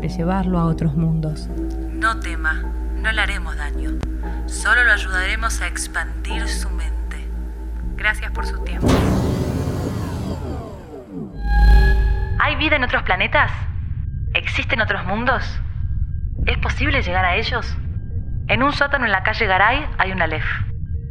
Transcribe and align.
de 0.00 0.08
llevarlo 0.08 0.58
a 0.58 0.66
otros 0.66 0.94
mundos. 0.94 1.48
no 1.92 2.20
tema, 2.20 2.62
no 2.96 3.12
le 3.12 3.20
haremos 3.20 3.56
daño. 3.56 3.92
Solo 4.46 4.84
lo 4.84 4.92
ayudaremos 4.92 5.60
a 5.60 5.66
expandir 5.66 6.46
su 6.48 6.68
mente. 6.70 7.26
Gracias 7.96 8.30
por 8.32 8.46
su 8.46 8.62
tiempo. 8.64 8.88
¿Hay 12.40 12.56
vida 12.56 12.76
en 12.76 12.84
otros 12.84 13.02
planetas? 13.04 13.50
¿Existen 14.34 14.80
otros 14.80 15.04
mundos? 15.06 15.60
¿Es 16.46 16.58
posible 16.58 17.02
llegar 17.02 17.24
a 17.24 17.36
ellos? 17.36 17.74
En 18.48 18.62
un 18.62 18.72
sótano 18.72 19.06
en 19.06 19.12
la 19.12 19.22
calle 19.22 19.46
Garay 19.46 19.86
hay 19.96 20.12
una 20.12 20.24
Aleph, 20.24 20.44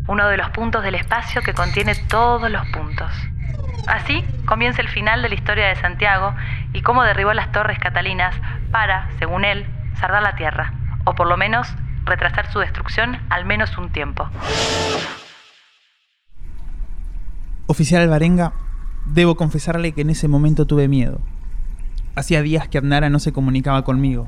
uno 0.07 0.27
de 0.27 0.37
los 0.37 0.49
puntos 0.51 0.83
del 0.83 0.93
espacio 0.93 1.41
que 1.41 1.53
contiene 1.53 1.95
todos 2.07 2.51
los 2.51 2.67
puntos. 2.67 3.11
Así 3.87 4.23
comienza 4.45 4.81
el 4.81 4.87
final 4.87 5.21
de 5.21 5.29
la 5.29 5.35
historia 5.35 5.67
de 5.67 5.75
Santiago 5.75 6.33
y 6.73 6.81
cómo 6.81 7.03
derribó 7.03 7.33
las 7.33 7.51
torres 7.51 7.79
catalinas 7.79 8.35
para, 8.71 9.09
según 9.19 9.43
él, 9.43 9.65
sardar 9.99 10.23
la 10.23 10.35
tierra, 10.35 10.73
o 11.05 11.15
por 11.15 11.27
lo 11.27 11.35
menos 11.35 11.67
retrasar 12.05 12.51
su 12.51 12.59
destrucción 12.59 13.19
al 13.29 13.45
menos 13.45 13.77
un 13.77 13.91
tiempo. 13.91 14.27
Oficial 17.67 18.01
Alvarenga, 18.01 18.53
debo 19.05 19.35
confesarle 19.35 19.91
que 19.91 20.01
en 20.01 20.09
ese 20.09 20.27
momento 20.27 20.65
tuve 20.65 20.87
miedo. 20.87 21.19
Hacía 22.15 22.41
días 22.41 22.67
que 22.67 22.77
Adnara 22.77 23.09
no 23.09 23.19
se 23.19 23.33
comunicaba 23.33 23.83
conmigo. 23.83 24.27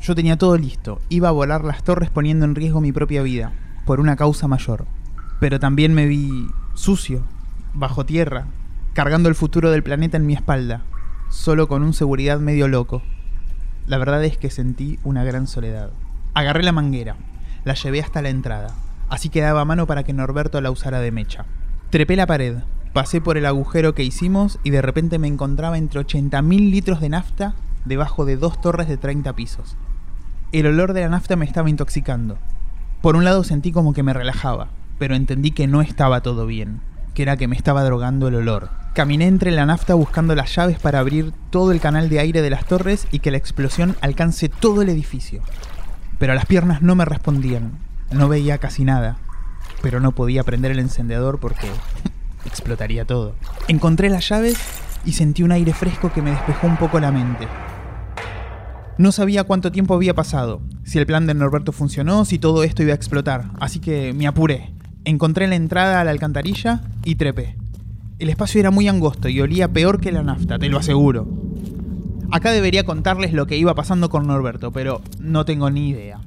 Yo 0.00 0.14
tenía 0.14 0.36
todo 0.38 0.56
listo, 0.56 1.00
iba 1.10 1.28
a 1.28 1.32
volar 1.32 1.62
las 1.62 1.84
torres 1.84 2.10
poniendo 2.10 2.44
en 2.44 2.54
riesgo 2.54 2.80
mi 2.80 2.90
propia 2.90 3.22
vida, 3.22 3.52
por 3.84 4.00
una 4.00 4.16
causa 4.16 4.48
mayor. 4.48 4.86
Pero 5.38 5.60
también 5.60 5.94
me 5.94 6.06
vi 6.06 6.48
sucio, 6.74 7.22
bajo 7.74 8.06
tierra, 8.06 8.46
cargando 9.00 9.30
el 9.30 9.34
futuro 9.34 9.70
del 9.70 9.82
planeta 9.82 10.18
en 10.18 10.26
mi 10.26 10.34
espalda, 10.34 10.82
solo 11.30 11.68
con 11.68 11.82
un 11.82 11.94
seguridad 11.94 12.38
medio 12.38 12.68
loco. 12.68 13.00
La 13.86 13.96
verdad 13.96 14.22
es 14.22 14.36
que 14.36 14.50
sentí 14.50 14.98
una 15.04 15.24
gran 15.24 15.46
soledad. 15.46 15.88
Agarré 16.34 16.62
la 16.62 16.72
manguera, 16.72 17.16
la 17.64 17.72
llevé 17.72 18.02
hasta 18.02 18.20
la 18.20 18.28
entrada, 18.28 18.74
así 19.08 19.30
que 19.30 19.40
daba 19.40 19.64
mano 19.64 19.86
para 19.86 20.02
que 20.02 20.12
Norberto 20.12 20.60
la 20.60 20.70
usara 20.70 21.00
de 21.00 21.12
mecha. 21.12 21.46
Trepé 21.88 22.14
la 22.14 22.26
pared, 22.26 22.58
pasé 22.92 23.22
por 23.22 23.38
el 23.38 23.46
agujero 23.46 23.94
que 23.94 24.04
hicimos 24.04 24.58
y 24.64 24.68
de 24.68 24.82
repente 24.82 25.18
me 25.18 25.28
encontraba 25.28 25.78
entre 25.78 26.02
80.000 26.02 26.70
litros 26.70 27.00
de 27.00 27.08
nafta 27.08 27.54
debajo 27.86 28.26
de 28.26 28.36
dos 28.36 28.60
torres 28.60 28.86
de 28.86 28.98
30 28.98 29.34
pisos. 29.34 29.78
El 30.52 30.66
olor 30.66 30.92
de 30.92 31.00
la 31.00 31.08
nafta 31.08 31.36
me 31.36 31.46
estaba 31.46 31.70
intoxicando. 31.70 32.36
Por 33.00 33.16
un 33.16 33.24
lado 33.24 33.44
sentí 33.44 33.72
como 33.72 33.94
que 33.94 34.02
me 34.02 34.12
relajaba, 34.12 34.68
pero 34.98 35.14
entendí 35.14 35.52
que 35.52 35.66
no 35.66 35.80
estaba 35.80 36.20
todo 36.20 36.44
bien, 36.44 36.82
que 37.14 37.22
era 37.22 37.38
que 37.38 37.48
me 37.48 37.56
estaba 37.56 37.82
drogando 37.82 38.28
el 38.28 38.34
olor. 38.34 38.79
Caminé 38.94 39.28
entre 39.28 39.52
la 39.52 39.66
nafta 39.66 39.94
buscando 39.94 40.34
las 40.34 40.54
llaves 40.54 40.80
para 40.80 40.98
abrir 40.98 41.32
todo 41.50 41.70
el 41.70 41.80
canal 41.80 42.08
de 42.08 42.18
aire 42.18 42.42
de 42.42 42.50
las 42.50 42.64
torres 42.64 43.06
y 43.12 43.20
que 43.20 43.30
la 43.30 43.36
explosión 43.36 43.96
alcance 44.00 44.48
todo 44.48 44.82
el 44.82 44.88
edificio. 44.88 45.42
Pero 46.18 46.34
las 46.34 46.46
piernas 46.46 46.82
no 46.82 46.96
me 46.96 47.04
respondían. 47.04 47.78
No 48.10 48.28
veía 48.28 48.58
casi 48.58 48.84
nada. 48.84 49.18
Pero 49.80 50.00
no 50.00 50.12
podía 50.12 50.42
prender 50.42 50.72
el 50.72 50.80
encendedor 50.80 51.38
porque 51.38 51.68
explotaría 52.44 53.04
todo. 53.04 53.36
Encontré 53.68 54.10
las 54.10 54.28
llaves 54.28 54.58
y 55.04 55.12
sentí 55.12 55.44
un 55.44 55.52
aire 55.52 55.72
fresco 55.72 56.12
que 56.12 56.20
me 56.20 56.32
despejó 56.32 56.66
un 56.66 56.76
poco 56.76 56.98
la 56.98 57.12
mente. 57.12 57.46
No 58.98 59.12
sabía 59.12 59.44
cuánto 59.44 59.72
tiempo 59.72 59.94
había 59.94 60.14
pasado, 60.14 60.60
si 60.84 60.98
el 60.98 61.06
plan 61.06 61.26
de 61.26 61.32
Norberto 61.32 61.72
funcionó, 61.72 62.24
si 62.24 62.38
todo 62.38 62.64
esto 62.64 62.82
iba 62.82 62.92
a 62.92 62.96
explotar, 62.96 63.46
así 63.60 63.78
que 63.78 64.12
me 64.12 64.26
apuré. 64.26 64.74
Encontré 65.04 65.46
la 65.46 65.54
entrada 65.54 66.00
a 66.00 66.04
la 66.04 66.10
alcantarilla 66.10 66.82
y 67.04 67.14
trepé. 67.14 67.59
El 68.20 68.28
espacio 68.28 68.60
era 68.60 68.70
muy 68.70 68.86
angosto 68.86 69.30
y 69.30 69.40
olía 69.40 69.72
peor 69.72 69.98
que 69.98 70.12
la 70.12 70.22
nafta, 70.22 70.58
te 70.58 70.68
lo 70.68 70.76
aseguro. 70.76 71.26
Acá 72.30 72.52
debería 72.52 72.84
contarles 72.84 73.32
lo 73.32 73.46
que 73.46 73.56
iba 73.56 73.74
pasando 73.74 74.10
con 74.10 74.26
Norberto, 74.26 74.72
pero 74.72 75.00
no 75.18 75.46
tengo 75.46 75.70
ni 75.70 75.88
idea. 75.88 76.20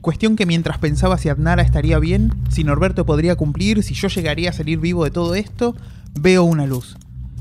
Cuestión 0.00 0.34
que 0.34 0.46
mientras 0.46 0.78
pensaba 0.78 1.16
si 1.16 1.28
Adnara 1.28 1.62
estaría 1.62 2.00
bien, 2.00 2.34
si 2.50 2.64
Norberto 2.64 3.06
podría 3.06 3.36
cumplir, 3.36 3.84
si 3.84 3.94
yo 3.94 4.08
llegaría 4.08 4.50
a 4.50 4.52
salir 4.52 4.80
vivo 4.80 5.04
de 5.04 5.12
todo 5.12 5.36
esto, 5.36 5.76
veo 6.18 6.42
una 6.42 6.66
luz. 6.66 6.96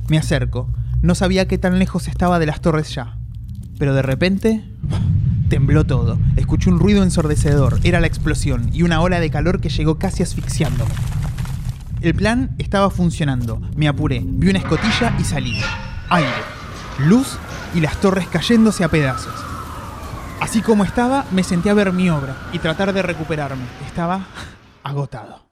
Me 0.10 0.20
acerco. 0.20 0.70
No 1.02 1.16
sabía 1.16 1.48
qué 1.48 1.58
tan 1.58 1.80
lejos 1.80 2.08
estaba 2.08 2.38
de 2.38 2.46
las 2.46 2.62
torres 2.62 2.94
ya. 2.94 3.18
Pero 3.80 3.96
de 3.96 4.04
repente... 4.04 4.64
Tembló 5.50 5.86
todo. 5.86 6.20
Escuché 6.36 6.70
un 6.70 6.80
ruido 6.80 7.02
ensordecedor. 7.02 7.80
Era 7.84 8.00
la 8.00 8.08
explosión 8.08 8.70
y 8.74 8.84
una 8.84 9.02
ola 9.02 9.20
de 9.20 9.32
calor 9.32 9.60
que 9.60 9.70
llegó 9.70 9.98
casi 9.98 10.22
asfixiándome. 10.22 10.92
El 12.02 12.14
plan 12.14 12.56
estaba 12.60 12.90
funcionando. 12.92 13.60
Me 13.76 13.88
apuré, 13.88 14.22
vi 14.24 14.50
una 14.50 14.60
escotilla 14.60 15.16
y 15.20 15.24
salí. 15.24 15.60
Aire, 16.10 16.30
luz 17.00 17.38
y 17.74 17.82
las 17.82 18.00
torres 18.00 18.28
cayéndose 18.28 18.84
a 18.84 18.90
pedazos. 18.90 19.34
Así 20.40 20.62
como 20.62 20.84
estaba, 20.84 21.26
me 21.32 21.44
senté 21.44 21.72
a 21.72 21.74
ver 21.74 21.92
mi 21.94 22.10
obra 22.10 22.36
y 22.54 22.60
tratar 22.60 22.94
de 22.94 23.02
recuperarme. 23.02 23.66
Estaba 23.88 24.28
agotado. 24.84 25.47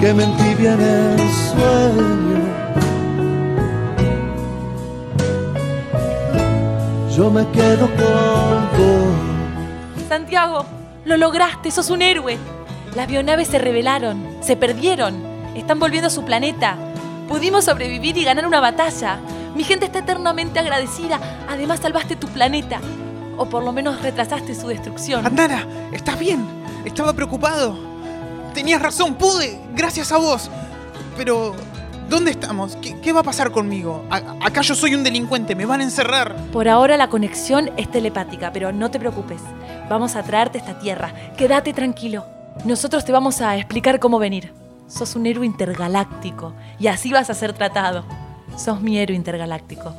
Que 0.00 0.14
me 0.14 0.24
entibia 0.24 0.74
en 0.74 0.80
el 0.80 1.18
sueño. 1.30 2.40
Yo 7.16 7.30
me 7.30 7.46
quedo 7.50 7.86
con 7.86 8.68
vos. 8.78 10.08
Santiago, 10.08 10.64
lo 11.04 11.16
lograste, 11.16 11.70
sos 11.70 11.90
un 11.90 12.02
héroe. 12.02 12.38
Las 12.94 13.08
bionaves 13.08 13.48
se 13.48 13.58
rebelaron, 13.58 14.24
se 14.40 14.56
perdieron, 14.56 15.22
están 15.54 15.78
volviendo 15.78 16.06
a 16.08 16.10
su 16.10 16.24
planeta. 16.24 16.76
Pudimos 17.28 17.66
sobrevivir 17.66 18.16
y 18.16 18.24
ganar 18.24 18.46
una 18.46 18.60
batalla. 18.60 19.18
Mi 19.54 19.64
gente 19.64 19.86
está 19.86 20.00
eternamente 20.00 20.58
agradecida. 20.58 21.20
Además 21.48 21.80
salvaste 21.80 22.16
tu 22.16 22.26
planeta. 22.28 22.80
O 23.36 23.46
por 23.46 23.62
lo 23.62 23.72
menos 23.72 24.02
retrasaste 24.02 24.54
su 24.54 24.68
destrucción. 24.68 25.26
Andara, 25.26 25.66
¿estás 25.92 26.18
bien? 26.18 26.44
Estaba 26.84 27.12
preocupado. 27.12 27.89
Tenías 28.54 28.82
razón, 28.82 29.14
pude, 29.14 29.58
gracias 29.74 30.12
a 30.12 30.18
vos. 30.18 30.50
Pero, 31.16 31.54
¿dónde 32.08 32.30
estamos? 32.32 32.76
¿Qué, 32.76 32.98
qué 33.00 33.12
va 33.12 33.20
a 33.20 33.24
pasar 33.24 33.50
conmigo? 33.52 34.04
A- 34.10 34.36
acá 34.44 34.60
yo 34.62 34.74
soy 34.74 34.94
un 34.94 35.04
delincuente, 35.04 35.54
me 35.54 35.66
van 35.66 35.80
a 35.80 35.84
encerrar. 35.84 36.34
Por 36.52 36.68
ahora 36.68 36.96
la 36.96 37.08
conexión 37.08 37.70
es 37.76 37.90
telepática, 37.90 38.52
pero 38.52 38.72
no 38.72 38.90
te 38.90 38.98
preocupes. 38.98 39.40
Vamos 39.88 40.16
a 40.16 40.22
traerte 40.22 40.58
esta 40.58 40.78
tierra. 40.78 41.12
Quédate 41.36 41.72
tranquilo. 41.72 42.24
Nosotros 42.64 43.04
te 43.04 43.12
vamos 43.12 43.40
a 43.40 43.56
explicar 43.56 43.98
cómo 44.00 44.18
venir. 44.18 44.52
Sos 44.88 45.14
un 45.14 45.26
héroe 45.26 45.46
intergaláctico 45.46 46.52
y 46.78 46.88
así 46.88 47.12
vas 47.12 47.30
a 47.30 47.34
ser 47.34 47.52
tratado. 47.52 48.04
Sos 48.56 48.80
mi 48.82 48.98
héroe 48.98 49.16
intergaláctico. 49.16 49.94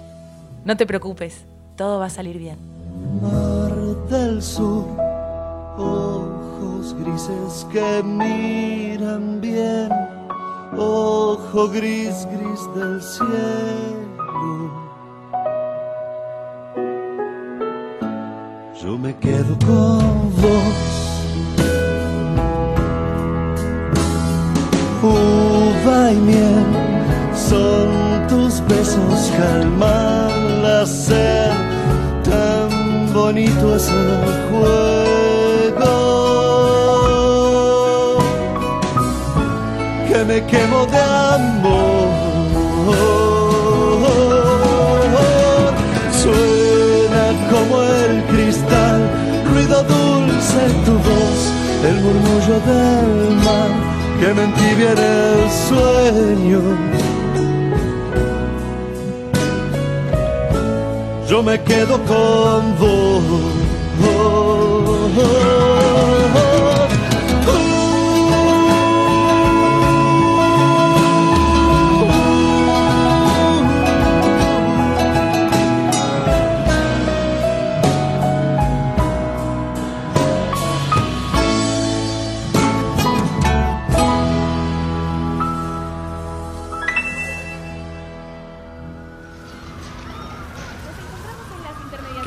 No 0.66 0.76
te 0.78 0.86
preocupes, 0.86 1.46
todo 1.78 2.00
va 2.00 2.06
a 2.08 2.10
salir 2.10 2.38
bien. 2.38 2.58
Mar 3.22 3.72
del 4.10 4.42
sur, 4.44 4.86
ojos 5.82 6.96
grises 7.00 7.68
que 7.72 8.04
miran 8.04 9.42
bien, 9.42 9.90
ojo 10.78 11.68
gris, 11.70 12.28
gris 12.32 12.62
del 12.76 13.02
cielo. 13.02 14.72
Yo 18.82 18.98
me 18.98 19.16
quedo 19.18 19.58
con 19.66 20.32
vos. 20.42 21.02
Uva 25.04 26.12
y 26.12 26.16
miel 26.16 26.66
son 27.36 28.28
tus 28.28 28.62
besos, 28.68 29.32
calman 29.38 30.62
la 30.62 30.86
sed 30.86 31.52
tan 32.24 33.14
bonito 33.14 33.76
es 33.76 33.88
el 33.90 34.50
juego 34.50 35.01
quemo 40.52 40.86
de 40.86 41.02
amor. 41.38 42.10
Suena 46.22 47.26
como 47.52 47.82
el 47.82 48.24
cristal, 48.32 49.00
ruido 49.52 49.78
dulce 49.84 50.62
tu 50.86 50.94
voz, 51.10 51.40
el 51.90 51.96
murmullo 52.06 52.58
del 52.70 53.36
mar 53.48 53.72
que 54.20 54.34
me 54.36 54.44
entibia 54.44 54.92
en 54.92 55.00
el 55.00 55.50
sueño. 55.68 57.02
yo 61.32 61.42
me 61.42 61.58
quedo 61.64 61.98
con 62.04 62.78
vos. 62.78 63.51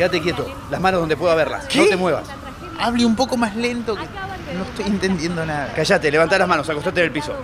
Quédate 0.04 0.20
quieto, 0.20 0.46
las 0.70 0.82
manos 0.82 1.00
donde 1.00 1.16
pueda 1.16 1.34
verlas. 1.34 1.66
No 1.74 1.86
te 1.86 1.96
muevas. 1.96 2.28
Hable 2.78 3.06
un 3.06 3.16
poco 3.16 3.38
más 3.38 3.56
lento, 3.56 3.96
que 3.96 4.02
no 4.54 4.64
estoy 4.64 4.84
entendiendo 4.84 5.46
nada. 5.46 5.72
Callate, 5.72 6.10
levanta 6.10 6.36
las 6.36 6.46
manos, 6.46 6.68
acostate 6.68 7.00
en 7.00 7.06
el 7.06 7.10
piso. 7.10 7.34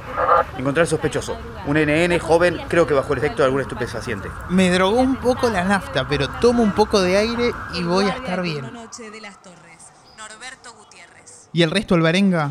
Encontrar 0.58 0.82
al 0.82 0.86
sospechoso. 0.86 1.38
Un 1.66 1.78
NN 1.78 2.18
joven, 2.18 2.60
creo 2.68 2.86
que 2.86 2.92
bajo 2.92 3.14
el 3.14 3.20
efecto 3.20 3.38
de 3.38 3.46
algún 3.46 3.62
estupefaciente. 3.62 4.28
Me 4.50 4.68
drogó 4.68 5.00
un 5.00 5.16
poco 5.16 5.48
la 5.48 5.64
nafta, 5.64 6.06
pero 6.06 6.28
tomo 6.28 6.62
un 6.62 6.72
poco 6.72 7.00
de 7.00 7.16
aire 7.16 7.50
y 7.72 7.82
voy 7.82 8.04
a 8.04 8.10
estar 8.10 8.42
bien. 8.42 8.70
Noche 8.74 9.10
de 9.10 9.22
las 9.22 9.40
Torres. 9.40 9.86
Norberto 10.18 10.74
Gutiérrez. 10.74 11.48
Y 11.54 11.62
el 11.62 11.70
resto, 11.70 11.94
Alvarenga, 11.94 12.50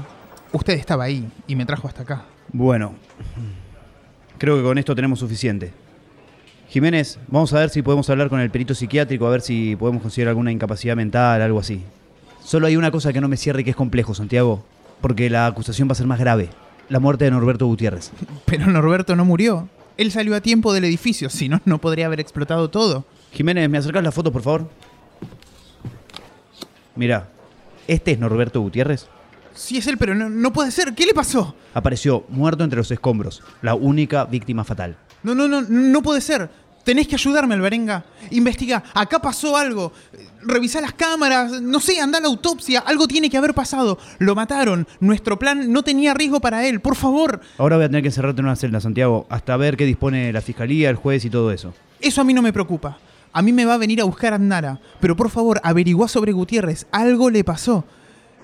usted 0.51 0.73
estaba 0.73 1.03
ahí 1.03 1.31
y 1.45 1.55
me 1.55 1.67
trajo 1.67 1.87
hasta 1.87 2.01
acá. 2.01 2.23
Bueno, 2.51 2.95
creo 4.39 4.57
que 4.57 4.63
con 4.63 4.79
esto 4.79 4.95
tenemos 4.95 5.19
suficiente. 5.19 5.71
Jiménez, 6.69 7.17
vamos 7.27 7.51
a 7.51 7.59
ver 7.59 7.71
si 7.71 7.81
podemos 7.81 8.07
hablar 8.11 8.29
con 8.29 8.39
el 8.39 8.51
perito 8.51 8.75
psiquiátrico, 8.75 9.25
a 9.25 9.31
ver 9.31 9.41
si 9.41 9.75
podemos 9.75 10.03
conseguir 10.03 10.27
alguna 10.27 10.51
incapacidad 10.51 10.95
mental, 10.95 11.41
algo 11.41 11.59
así. 11.59 11.81
Solo 12.43 12.67
hay 12.67 12.77
una 12.77 12.91
cosa 12.91 13.11
que 13.11 13.19
no 13.19 13.27
me 13.27 13.37
cierra 13.37 13.61
y 13.61 13.63
que 13.63 13.71
es 13.71 13.75
complejo, 13.75 14.13
Santiago, 14.13 14.63
porque 15.01 15.31
la 15.31 15.47
acusación 15.47 15.87
va 15.89 15.93
a 15.93 15.95
ser 15.95 16.05
más 16.05 16.19
grave. 16.19 16.49
La 16.87 16.99
muerte 16.99 17.25
de 17.25 17.31
Norberto 17.31 17.65
Gutiérrez. 17.65 18.11
Pero 18.45 18.67
Norberto 18.67 19.15
no 19.15 19.25
murió. 19.25 19.67
Él 19.97 20.11
salió 20.11 20.35
a 20.35 20.41
tiempo 20.41 20.71
del 20.71 20.85
edificio, 20.85 21.31
si 21.31 21.49
no, 21.49 21.59
no 21.65 21.79
podría 21.79 22.05
haber 22.05 22.19
explotado 22.19 22.69
todo. 22.69 23.03
Jiménez, 23.33 23.67
¿me 23.67 23.79
acercás 23.79 24.03
la 24.03 24.11
foto, 24.11 24.31
por 24.31 24.43
favor? 24.43 24.69
Mira, 26.95 27.29
este 27.87 28.11
es 28.11 28.19
Norberto 28.19 28.61
Gutiérrez. 28.61 29.07
Sí 29.55 29.77
es 29.77 29.87
él, 29.87 29.97
pero 29.97 30.13
no, 30.13 30.29
no 30.29 30.53
puede 30.53 30.69
ser. 30.69 30.93
¿Qué 30.93 31.07
le 31.07 31.15
pasó? 31.15 31.55
Apareció 31.73 32.25
muerto 32.29 32.63
entre 32.63 32.77
los 32.77 32.91
escombros, 32.91 33.41
la 33.63 33.73
única 33.73 34.25
víctima 34.25 34.63
fatal. 34.63 34.95
No, 35.23 35.35
no, 35.35 35.47
no, 35.47 35.61
no 35.61 36.01
puede 36.01 36.21
ser. 36.21 36.49
Tenés 36.83 37.07
que 37.07 37.15
ayudarme, 37.15 37.55
Alvarenga. 37.55 38.03
Investiga, 38.31 38.83
acá 38.93 39.19
pasó 39.19 39.55
algo. 39.57 39.91
Revisá 40.41 40.81
las 40.81 40.93
cámaras, 40.93 41.61
no 41.61 41.79
sé, 41.79 41.99
anda 41.99 42.17
a 42.17 42.21
la 42.21 42.27
autopsia. 42.27 42.79
Algo 42.79 43.07
tiene 43.07 43.29
que 43.29 43.37
haber 43.37 43.53
pasado. 43.53 43.99
Lo 44.17 44.33
mataron. 44.33 44.87
Nuestro 44.99 45.37
plan 45.37 45.71
no 45.71 45.83
tenía 45.83 46.13
riesgo 46.13 46.39
para 46.39 46.65
él. 46.65 46.79
Por 46.79 46.95
favor. 46.95 47.41
Ahora 47.57 47.75
voy 47.75 47.85
a 47.85 47.89
tener 47.89 48.01
que 48.01 48.07
encerrarte 48.07 48.39
en 48.39 48.45
una 48.45 48.55
celda, 48.55 48.79
Santiago, 48.79 49.27
hasta 49.29 49.55
ver 49.57 49.77
qué 49.77 49.85
dispone 49.85 50.33
la 50.33 50.41
fiscalía, 50.41 50.89
el 50.89 50.95
juez 50.95 51.25
y 51.25 51.29
todo 51.29 51.51
eso. 51.51 51.73
Eso 51.99 52.21
a 52.21 52.23
mí 52.23 52.33
no 52.33 52.41
me 52.41 52.53
preocupa. 52.53 52.97
A 53.33 53.41
mí 53.41 53.53
me 53.53 53.65
va 53.65 53.75
a 53.75 53.77
venir 53.77 54.01
a 54.01 54.05
buscar 54.05 54.33
Andara. 54.33 54.79
Pero 54.99 55.15
por 55.15 55.29
favor, 55.29 55.59
averigua 55.63 56.07
sobre 56.07 56.31
Gutiérrez. 56.31 56.87
Algo 56.91 57.29
le 57.29 57.43
pasó. 57.43 57.85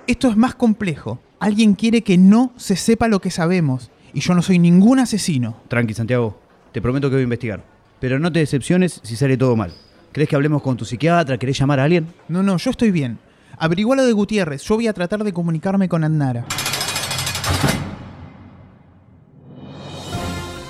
Esto 0.05 0.29
es 0.29 0.38
más 0.38 0.53
complejo. 0.53 1.20
Alguien 1.39 1.74
quiere 1.74 2.03
que 2.03 2.17
no 2.17 2.53
se 2.58 2.75
sepa 2.75 3.08
lo 3.08 3.22
que 3.22 3.32
sabemos. 3.32 3.89
Y 4.13 4.20
yo 4.20 4.36
no 4.36 4.44
soy 4.44 4.60
ningún 4.60 5.00
asesino. 5.00 5.58
Tranqui, 5.67 5.94
Santiago. 5.96 6.45
Te 6.75 6.82
prometo 6.82 7.10
que 7.10 7.15
voy 7.15 7.22
a 7.22 7.24
investigar. 7.24 7.63
Pero 8.01 8.20
no 8.20 8.29
te 8.29 8.39
decepciones 8.39 9.00
si 9.01 9.15
sale 9.15 9.38
todo 9.38 9.55
mal. 9.55 9.72
¿Crees 10.12 10.27
que 10.27 10.36
hablemos 10.36 10.62
con 10.62 10.75
tu 10.75 10.84
psiquiatra? 10.84 11.38
¿Querés 11.38 11.58
llamar 11.58 11.79
a 11.79 11.86
alguien? 11.86 12.08
No, 12.27 12.44
no, 12.44 12.58
yo 12.58 12.70
estoy 12.70 12.91
bien. 12.91 13.17
Averigua 13.58 13.96
lo 13.96 14.05
de 14.05 14.12
Gutiérrez. 14.12 14.62
Yo 14.63 14.75
voy 14.75 14.88
a 14.88 14.91
tratar 14.91 15.24
de 15.24 15.32
comunicarme 15.32 15.88
con 15.88 16.03
Andara. 16.03 16.44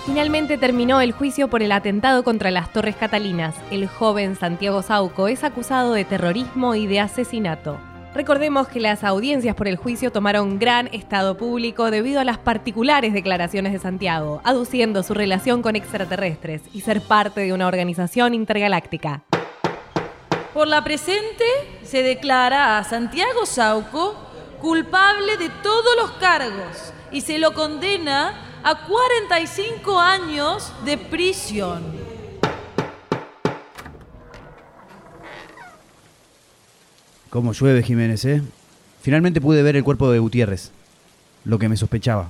Finalmente 0.06 0.60
terminó 0.60 1.02
el 1.02 1.12
juicio 1.12 1.48
por 1.48 1.64
el 1.64 1.72
atentado 1.72 2.24
contra 2.24 2.52
las 2.52 2.72
Torres 2.72 2.98
Catalinas. 2.98 3.56
El 3.72 3.88
joven 3.88 4.36
Santiago 4.36 4.84
Sauco 4.84 5.28
es 5.28 5.44
acusado 5.44 5.94
de 5.94 6.06
terrorismo 6.06 6.76
y 6.76 6.86
de 6.86 7.00
asesinato. 7.00 7.80
Recordemos 8.16 8.70
que 8.70 8.80
las 8.80 9.04
audiencias 9.04 9.56
por 9.56 9.68
el 9.68 9.76
juicio 9.76 10.10
tomaron 10.10 10.58
gran 10.58 10.88
estado 10.94 11.36
público 11.36 11.92
debido 11.92 12.22
a 12.22 12.24
las 12.24 12.38
particulares 12.38 13.12
declaraciones 13.12 13.74
de 13.74 13.80
Santiago, 13.80 14.40
aduciendo 14.46 15.04
su 15.04 15.14
relación 15.14 15.62
con 15.62 15.76
extraterrestres 15.76 16.62
y 16.74 16.80
ser 16.80 17.02
parte 17.02 17.42
de 17.42 17.52
una 17.52 17.68
organización 17.68 18.34
intergaláctica. 18.34 19.24
Por 20.54 20.70
la 20.70 20.82
presente, 20.82 21.44
se 21.84 22.04
declara 22.04 22.78
a 22.78 22.86
Santiago 22.86 23.46
Sauco 23.46 24.16
culpable 24.62 25.36
de 25.36 25.50
todos 25.62 25.98
los 25.98 26.12
cargos 26.12 26.94
y 27.12 27.20
se 27.20 27.38
lo 27.38 27.54
condena 27.54 28.62
a 28.64 28.86
45 28.88 30.00
años 30.00 30.72
de 30.86 30.98
prisión. 30.98 32.05
Cómo 37.36 37.52
llueve, 37.52 37.84
Jiménez, 37.84 38.24
¿eh? 38.24 38.42
Finalmente 39.02 39.42
pude 39.42 39.62
ver 39.62 39.76
el 39.76 39.84
cuerpo 39.84 40.10
de 40.10 40.20
Gutiérrez. 40.20 40.72
Lo 41.44 41.60
que 41.60 41.68
me 41.68 41.76
sospechaba. 41.76 42.30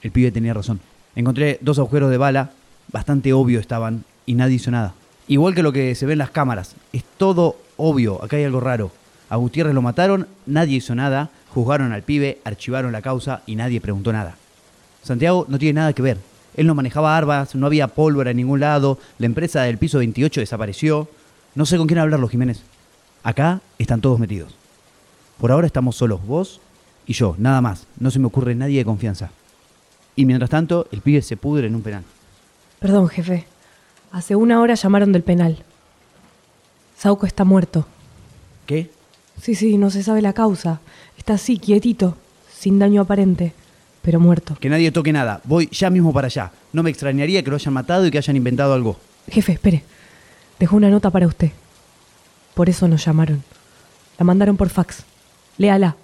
El 0.00 0.12
pibe 0.12 0.30
tenía 0.30 0.54
razón. 0.54 0.78
Encontré 1.16 1.58
dos 1.60 1.80
agujeros 1.80 2.08
de 2.08 2.18
bala, 2.18 2.52
bastante 2.92 3.32
obvio 3.32 3.58
estaban, 3.58 4.04
y 4.26 4.34
nadie 4.34 4.54
hizo 4.54 4.70
nada. 4.70 4.94
Igual 5.26 5.56
que 5.56 5.64
lo 5.64 5.72
que 5.72 5.96
se 5.96 6.06
ve 6.06 6.12
en 6.12 6.20
las 6.20 6.30
cámaras. 6.30 6.76
Es 6.92 7.02
todo 7.18 7.56
obvio, 7.76 8.22
acá 8.22 8.36
hay 8.36 8.44
algo 8.44 8.60
raro. 8.60 8.92
A 9.28 9.34
Gutiérrez 9.34 9.74
lo 9.74 9.82
mataron, 9.82 10.28
nadie 10.46 10.76
hizo 10.76 10.94
nada, 10.94 11.30
juzgaron 11.52 11.90
al 11.90 12.04
pibe, 12.04 12.38
archivaron 12.44 12.92
la 12.92 13.02
causa 13.02 13.42
y 13.46 13.56
nadie 13.56 13.80
preguntó 13.80 14.12
nada. 14.12 14.36
Santiago 15.02 15.46
no 15.48 15.58
tiene 15.58 15.80
nada 15.80 15.94
que 15.94 16.02
ver. 16.02 16.18
Él 16.56 16.68
no 16.68 16.76
manejaba 16.76 17.16
armas, 17.16 17.56
no 17.56 17.66
había 17.66 17.88
pólvora 17.88 18.30
en 18.30 18.36
ningún 18.36 18.60
lado, 18.60 19.00
la 19.18 19.26
empresa 19.26 19.62
del 19.62 19.78
piso 19.78 19.98
28 19.98 20.42
desapareció. 20.42 21.08
No 21.56 21.66
sé 21.66 21.76
con 21.76 21.88
quién 21.88 21.98
hablarlo, 21.98 22.28
Jiménez. 22.28 22.62
Acá 23.24 23.62
están 23.78 24.02
todos 24.02 24.20
metidos. 24.20 24.54
Por 25.40 25.50
ahora 25.50 25.66
estamos 25.66 25.96
solos, 25.96 26.24
vos 26.26 26.60
y 27.06 27.14
yo, 27.14 27.34
nada 27.38 27.62
más. 27.62 27.86
No 27.98 28.10
se 28.10 28.18
me 28.18 28.26
ocurre 28.26 28.54
nadie 28.54 28.78
de 28.78 28.84
confianza. 28.84 29.30
Y 30.14 30.26
mientras 30.26 30.50
tanto, 30.50 30.86
el 30.92 31.00
pibe 31.00 31.22
se 31.22 31.38
pudre 31.38 31.66
en 31.66 31.74
un 31.74 31.82
penal. 31.82 32.04
Perdón, 32.78 33.08
jefe. 33.08 33.46
Hace 34.12 34.36
una 34.36 34.60
hora 34.60 34.74
llamaron 34.74 35.10
del 35.10 35.22
penal. 35.22 35.64
Sauco 36.98 37.26
está 37.26 37.44
muerto. 37.44 37.86
¿Qué? 38.66 38.90
Sí, 39.40 39.54
sí, 39.54 39.78
no 39.78 39.90
se 39.90 40.02
sabe 40.02 40.20
la 40.20 40.34
causa. 40.34 40.80
Está 41.16 41.34
así, 41.34 41.58
quietito, 41.58 42.18
sin 42.54 42.78
daño 42.78 43.00
aparente, 43.00 43.54
pero 44.02 44.20
muerto. 44.20 44.56
Que 44.60 44.68
nadie 44.68 44.92
toque 44.92 45.14
nada. 45.14 45.40
Voy 45.44 45.68
ya 45.72 45.88
mismo 45.88 46.12
para 46.12 46.26
allá. 46.26 46.52
No 46.74 46.82
me 46.82 46.90
extrañaría 46.90 47.42
que 47.42 47.48
lo 47.48 47.56
hayan 47.56 47.72
matado 47.72 48.06
y 48.06 48.10
que 48.10 48.18
hayan 48.18 48.36
inventado 48.36 48.74
algo. 48.74 48.98
Jefe, 49.30 49.52
espere. 49.52 49.82
Dejó 50.60 50.76
una 50.76 50.90
nota 50.90 51.10
para 51.10 51.26
usted. 51.26 51.50
Por 52.54 52.68
eso 52.68 52.88
nos 52.88 53.04
llamaron. 53.04 53.42
La 54.18 54.24
mandaron 54.24 54.56
por 54.56 54.68
fax. 54.68 55.04
Léala. 55.58 55.96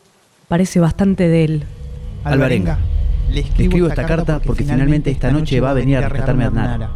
Parece 0.48 0.80
bastante 0.80 1.28
de 1.28 1.44
él. 1.44 1.64
Alvarenga. 2.24 2.78
Le 3.28 3.34
Le 3.34 3.40
escribo 3.40 3.86
esta 3.86 4.04
carta 4.04 4.40
porque 4.40 4.64
finalmente 4.64 5.10
esta 5.10 5.30
noche 5.30 5.60
va 5.60 5.70
a 5.70 5.74
venir 5.74 5.98
a 5.98 6.08
rescatarme 6.08 6.44
a 6.44 6.48
Adnara. 6.48 6.90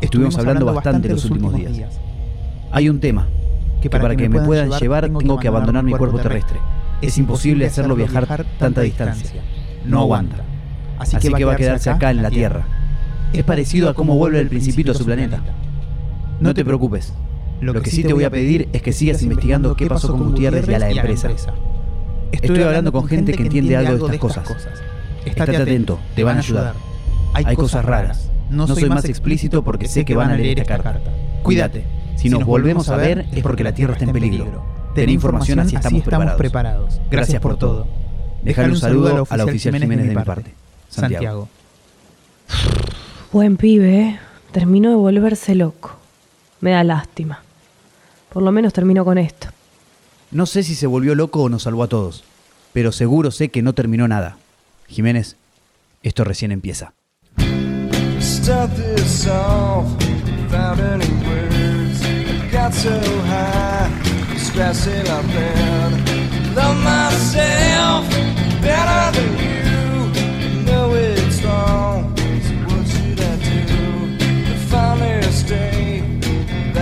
Estuvimos 0.00 0.36
hablando 0.38 0.66
bastante 0.66 1.08
los 1.08 1.24
últimos 1.26 1.54
días. 1.54 2.00
Hay 2.72 2.88
un 2.88 3.00
tema, 3.00 3.28
que 3.80 3.90
para 3.90 4.16
que 4.16 4.28
me 4.28 4.40
puedan 4.40 4.70
llevar 4.70 5.08
tengo 5.08 5.38
que 5.38 5.48
abandonar 5.48 5.84
mi 5.84 5.92
cuerpo 5.92 6.18
terrestre. 6.18 6.58
Es 7.00 7.16
imposible 7.18 7.66
hacerlo 7.66 7.94
viajar 7.94 8.44
tanta 8.58 8.80
distancia. 8.80 9.42
No 9.84 10.00
aguanta. 10.00 10.44
Así 10.98 11.16
que 11.16 11.44
va 11.44 11.52
a 11.52 11.56
quedarse 11.56 11.90
acá 11.90 12.10
en 12.10 12.22
la 12.22 12.30
Tierra. 12.30 12.66
Es 13.32 13.44
parecido 13.44 13.88
a 13.88 13.94
cómo 13.94 14.16
vuelve 14.16 14.40
el 14.40 14.48
principito 14.48 14.92
a 14.92 14.94
su 14.94 15.04
planeta. 15.04 15.40
No 16.40 16.52
te 16.52 16.64
preocupes. 16.64 17.14
Lo 17.60 17.82
que 17.82 17.90
sí 17.90 18.02
te 18.02 18.12
voy 18.12 18.24
a 18.24 18.30
pedir 18.30 18.68
es 18.72 18.82
que 18.82 18.92
sigas 18.92 19.22
investigando 19.22 19.76
qué 19.76 19.86
pasó 19.86 20.12
con 20.12 20.30
Gutiérrez 20.30 20.68
y 20.68 20.74
a 20.74 20.78
la 20.78 20.90
empresa. 20.90 21.30
Estoy 22.32 22.62
hablando 22.62 22.92
con 22.92 23.06
gente 23.06 23.32
que 23.32 23.42
entiende 23.42 23.76
algo 23.76 24.08
de 24.08 24.16
estas 24.16 24.48
cosas. 24.48 24.82
Estate 25.24 25.56
atento, 25.56 25.98
te 26.14 26.24
van 26.24 26.36
a 26.36 26.40
ayudar. 26.40 26.74
Hay 27.34 27.54
cosas 27.54 27.84
raras. 27.84 28.30
No 28.48 28.66
soy 28.66 28.88
más 28.88 29.04
explícito 29.04 29.62
porque 29.62 29.86
sé 29.86 30.04
que 30.04 30.14
van 30.14 30.30
a 30.30 30.36
leer 30.36 30.60
esta 30.60 30.82
carta. 30.82 31.12
Cuídate. 31.42 31.84
Si 32.16 32.28
nos 32.28 32.44
volvemos 32.44 32.88
a 32.88 32.96
ver 32.96 33.26
es 33.32 33.42
porque 33.42 33.64
la 33.64 33.72
Tierra 33.72 33.94
está 33.94 34.04
en 34.04 34.12
peligro. 34.12 34.62
Ten 34.94 35.08
información 35.08 35.60
así 35.60 35.76
estamos 35.76 36.02
preparados. 36.36 37.00
Gracias 37.10 37.40
por 37.40 37.56
todo. 37.56 37.86
Déjale 38.42 38.70
un 38.70 38.76
saludo 38.76 39.26
a 39.28 39.36
la 39.36 39.44
oficial 39.44 39.76
Jiménez 39.76 40.08
de 40.08 40.14
mi 40.14 40.24
parte. 40.24 40.54
Santiago. 40.88 41.48
Buen 43.32 43.56
pibe, 43.56 44.00
¿eh? 44.00 44.18
Terminó 44.50 44.90
de 44.90 44.96
volverse 44.96 45.54
loco. 45.54 45.96
Me 46.60 46.72
da 46.72 46.82
lástima. 46.82 47.42
Por 48.32 48.42
lo 48.42 48.52
menos 48.52 48.72
terminó 48.72 49.04
con 49.04 49.18
esto. 49.18 49.48
No 50.30 50.46
sé 50.46 50.62
si 50.62 50.74
se 50.74 50.86
volvió 50.86 51.14
loco 51.14 51.42
o 51.42 51.48
nos 51.48 51.64
salvó 51.64 51.82
a 51.82 51.88
todos, 51.88 52.24
pero 52.72 52.92
seguro 52.92 53.30
sé 53.30 53.48
que 53.48 53.62
no 53.62 53.72
terminó 53.72 54.06
nada. 54.06 54.38
Jiménez, 54.86 55.36
esto 56.02 56.24
recién 56.24 56.52
empieza. 56.52 56.94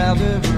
I've 0.09 0.23
ever 0.23 0.58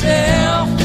myself 0.00 0.77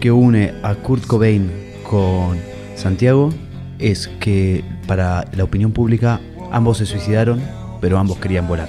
que 0.00 0.10
une 0.10 0.54
a 0.62 0.74
Kurt 0.74 1.06
Cobain 1.06 1.50
con 1.88 2.38
Santiago 2.74 3.30
es 3.78 4.08
que 4.18 4.64
para 4.86 5.26
la 5.32 5.44
opinión 5.44 5.72
pública 5.72 6.20
ambos 6.50 6.78
se 6.78 6.86
suicidaron, 6.86 7.40
pero 7.80 7.98
ambos 7.98 8.18
querían 8.18 8.48
volar. 8.48 8.68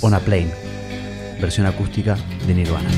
On 0.00 0.14
a 0.14 0.20
Plane, 0.20 0.50
versión 1.40 1.66
acústica 1.66 2.16
de 2.46 2.54
Nirvana. 2.54 2.88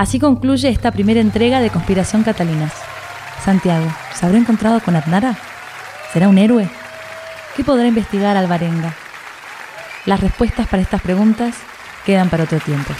Así 0.00 0.18
concluye 0.18 0.70
esta 0.70 0.92
primera 0.92 1.20
entrega 1.20 1.60
de 1.60 1.68
Conspiración 1.68 2.22
Catalinas. 2.22 2.72
Santiago, 3.44 3.86
¿se 4.14 4.24
habrá 4.24 4.38
encontrado 4.38 4.80
con 4.80 4.96
Atnara? 4.96 5.36
¿Será 6.10 6.30
un 6.30 6.38
héroe? 6.38 6.70
¿Qué 7.54 7.64
podrá 7.64 7.86
investigar 7.86 8.34
Alvarenga? 8.34 8.94
Las 10.06 10.20
respuestas 10.22 10.66
para 10.68 10.80
estas 10.80 11.02
preguntas 11.02 11.54
quedan 12.06 12.30
para 12.30 12.44
otro 12.44 12.58
tiempo. 12.60 12.94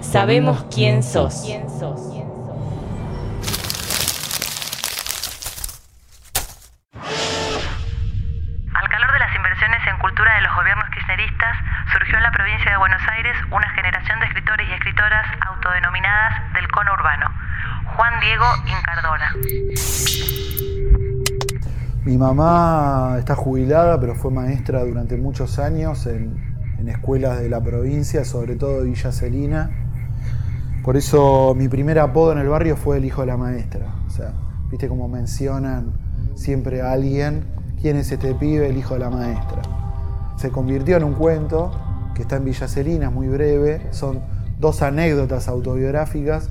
Sabemos 0.00 0.64
quién 0.74 1.04
sos. 1.04 1.44
Mi 22.16 22.20
mamá 22.20 23.16
está 23.18 23.34
jubilada, 23.34 24.00
pero 24.00 24.14
fue 24.14 24.30
maestra 24.30 24.82
durante 24.82 25.18
muchos 25.18 25.58
años 25.58 26.06
en, 26.06 26.56
escuelas 26.88 27.40
de 27.40 27.50
la 27.50 27.60
provincia, 27.60 28.24
sobre 28.24 28.56
todo 28.56 28.80
de 28.80 28.88
Villa 28.88 29.12
Celina. 29.12 29.70
Por 30.82 30.96
eso 30.96 31.54
mi 31.54 31.68
primer 31.68 31.98
apodo 31.98 32.32
en 32.32 32.38
el 32.38 32.48
barrio 32.48 32.74
fue 32.78 32.96
el 32.96 33.04
hijo 33.04 33.20
de 33.20 33.26
la 33.26 33.36
maestra. 33.36 33.94
O 34.06 34.08
sea, 34.08 34.32
viste 34.70 34.88
como 34.88 35.08
mencionan 35.08 35.92
siempre 36.36 36.80
a 36.80 36.92
alguien, 36.92 37.44
¿quién 37.82 37.98
es 37.98 38.10
este 38.10 38.34
pibe? 38.34 38.70
El 38.70 38.78
hijo 38.78 38.94
de 38.94 39.00
la 39.00 39.10
maestra. 39.10 39.60
Se 40.36 40.48
convirtió 40.48 40.96
en 40.96 41.04
un 41.04 41.12
cuento 41.12 41.70
que 42.14 42.22
está 42.22 42.36
en 42.36 42.46
Villa 42.46 42.66
Celina, 42.66 43.08
es 43.08 43.12
muy 43.12 43.28
breve. 43.28 43.88
Son 43.90 44.22
dos 44.58 44.80
anécdotas 44.80 45.48
autobiográficas 45.48 46.48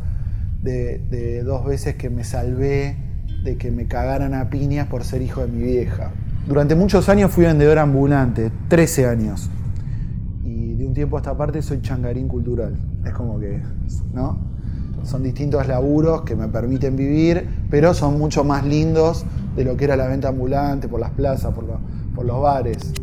de 0.62 1.41
dos 1.43 1.65
veces 1.65 1.95
que 1.95 2.12
me 2.12 2.24
salvé 2.24 3.05
de 3.46 3.58
que 3.58 3.70
me 3.72 3.88
cagaran 3.88 4.34
a 4.34 4.50
piñas 4.50 4.88
por 4.88 5.04
ser 5.04 5.22
hijo 5.22 5.42
de 5.42 5.48
mi 5.48 5.62
vieja. 5.62 6.12
Durante 6.48 6.75
muchos 6.75 7.08
años 7.10 7.32
fui 7.32 7.46
vendedor 7.46 7.78
ambulante, 7.78 8.52
13 8.68 9.08
años. 9.08 9.52
Y 10.44 10.74
de 10.74 10.86
un 10.86 10.94
tiempo 10.96 11.16
a 11.18 11.20
esta 11.20 11.38
parte 11.38 11.62
soy 11.62 11.80
changarín 11.82 12.28
cultural. 12.28 12.75
Es 13.06 13.14
como 13.14 13.40
que, 13.40 13.62
¿no? 14.14 14.40
Son 15.04 15.22
distintos 15.22 15.68
laburos 15.68 16.24
que 16.24 16.36
me 16.36 16.48
permiten 16.48 16.96
vivir, 16.96 17.48
pero 17.70 17.94
son 17.94 18.18
mucho 18.18 18.44
más 18.44 18.66
lindos 18.66 19.24
de 19.56 19.64
lo 19.64 19.78
que 19.78 19.86
era 19.86 19.96
la 19.96 20.08
venta 20.08 20.30
ambulante, 20.30 20.88
por 20.88 21.00
las 21.00 21.12
plazas, 21.12 21.54
por, 21.54 21.66
por 22.16 22.25
los 22.25 22.42
bares. 22.42 22.94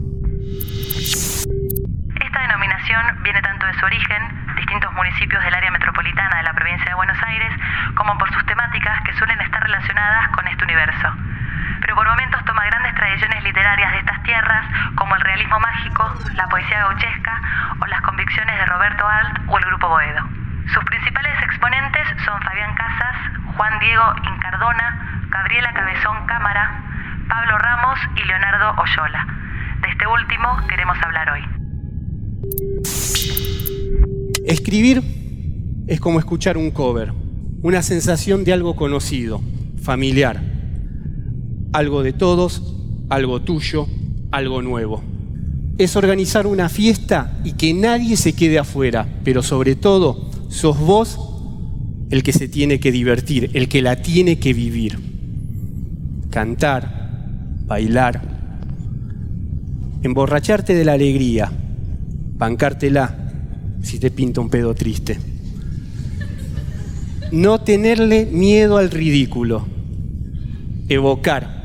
Esta 2.18 2.40
denominación 2.40 3.00
viene 3.22 3.40
tanto 3.42 3.64
de 3.66 3.74
su 3.78 3.86
origen, 3.86 4.22
distintos 4.56 4.92
municipios 4.92 5.40
del 5.44 5.54
área 5.54 5.70
metropolitana 5.70 6.38
de 6.38 6.42
la 6.42 6.54
provincia 6.54 6.86
de 6.90 6.94
Buenos 6.94 7.18
Aires, 7.26 7.52
como 7.96 8.18
por 8.18 8.26
sus 8.34 8.44
temáticas 8.46 8.98
que 9.06 9.12
suelen 9.18 9.40
estar 9.40 9.62
con 10.34 10.46
este 10.48 10.64
universo. 10.64 11.08
Pero 11.80 11.94
por 11.94 12.06
momentos 12.08 12.44
toma 12.44 12.64
grandes 12.66 12.94
tradiciones 12.94 13.42
literarias 13.44 13.92
de 13.92 13.98
estas 13.98 14.22
tierras, 14.24 14.66
como 14.96 15.14
el 15.14 15.20
realismo 15.20 15.60
mágico, 15.60 16.12
la 16.34 16.48
poesía 16.48 16.78
gauchesca 16.80 17.40
o 17.80 17.86
las 17.86 18.00
convicciones 18.02 18.56
de 18.58 18.66
Roberto 18.66 19.06
Alt 19.06 19.38
o 19.46 19.58
el 19.58 19.64
Grupo 19.64 19.88
Boedo. 19.88 20.28
Sus 20.74 20.84
principales 20.84 21.32
exponentes 21.42 22.08
son 22.24 22.40
Fabián 22.42 22.74
Casas, 22.74 23.16
Juan 23.56 23.78
Diego 23.78 24.14
Incardona, 24.24 25.26
Gabriela 25.30 25.72
Cabezón 25.72 26.26
Cámara, 26.26 26.82
Pablo 27.28 27.58
Ramos 27.58 27.98
y 28.16 28.24
Leonardo 28.26 28.74
Oyola. 28.82 29.26
De 29.82 29.88
este 29.88 30.06
último 30.06 30.66
queremos 30.68 30.98
hablar 31.02 31.30
hoy. 31.30 31.42
Escribir 34.46 35.02
es 35.86 36.00
como 36.00 36.18
escuchar 36.18 36.56
un 36.56 36.72
cover, 36.72 37.12
una 37.62 37.82
sensación 37.82 38.44
de 38.44 38.52
algo 38.52 38.74
conocido, 38.74 39.40
familiar, 39.82 40.42
algo 41.72 42.02
de 42.02 42.12
todos, 42.12 42.74
algo 43.08 43.42
tuyo, 43.42 43.86
algo 44.30 44.62
nuevo. 44.62 45.02
Es 45.78 45.96
organizar 45.96 46.46
una 46.46 46.68
fiesta 46.68 47.40
y 47.44 47.52
que 47.52 47.74
nadie 47.74 48.16
se 48.16 48.34
quede 48.34 48.58
afuera, 48.58 49.06
pero 49.24 49.42
sobre 49.42 49.74
todo 49.74 50.30
sos 50.48 50.78
vos 50.78 51.18
el 52.10 52.22
que 52.22 52.32
se 52.32 52.46
tiene 52.46 52.78
que 52.78 52.92
divertir, 52.92 53.50
el 53.54 53.68
que 53.68 53.82
la 53.82 53.96
tiene 53.96 54.38
que 54.38 54.52
vivir. 54.52 54.98
Cantar, 56.30 57.18
bailar, 57.66 58.22
emborracharte 60.02 60.74
de 60.74 60.84
la 60.84 60.92
alegría, 60.92 61.50
bancártela 62.36 63.16
si 63.82 63.98
te 63.98 64.10
pinta 64.10 64.40
un 64.40 64.50
pedo 64.50 64.74
triste. 64.74 65.18
No 67.32 67.62
tenerle 67.62 68.26
miedo 68.26 68.76
al 68.76 68.90
ridículo, 68.90 69.71
evocar 70.92 71.62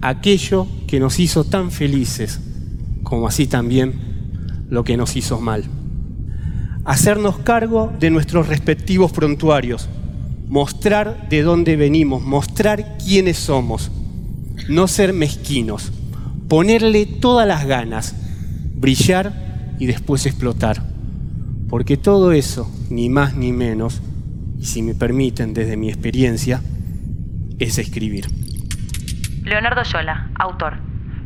aquello 0.00 0.66
que 0.86 1.00
nos 1.00 1.18
hizo 1.18 1.44
tan 1.44 1.70
felices, 1.70 2.40
como 3.02 3.26
así 3.28 3.46
también 3.46 3.94
lo 4.68 4.84
que 4.84 4.96
nos 4.96 5.16
hizo 5.16 5.40
mal. 5.40 5.64
Hacernos 6.84 7.38
cargo 7.38 7.92
de 8.00 8.10
nuestros 8.10 8.48
respectivos 8.48 9.12
prontuarios, 9.12 9.88
mostrar 10.48 11.28
de 11.28 11.42
dónde 11.42 11.76
venimos, 11.76 12.22
mostrar 12.22 12.98
quiénes 12.98 13.38
somos, 13.38 13.90
no 14.68 14.88
ser 14.88 15.12
mezquinos, 15.12 15.92
ponerle 16.48 17.06
todas 17.06 17.46
las 17.46 17.64
ganas, 17.66 18.14
brillar 18.74 19.74
y 19.78 19.86
después 19.86 20.26
explotar. 20.26 20.82
Porque 21.68 21.96
todo 21.96 22.32
eso, 22.32 22.70
ni 22.90 23.08
más 23.08 23.34
ni 23.34 23.52
menos, 23.52 24.02
y 24.60 24.66
si 24.66 24.82
me 24.82 24.94
permiten 24.94 25.54
desde 25.54 25.76
mi 25.76 25.88
experiencia, 25.88 26.60
es 27.62 27.78
escribir. 27.78 28.26
Leonardo 29.44 29.84
Yola, 29.84 30.28
autor. 30.34 30.78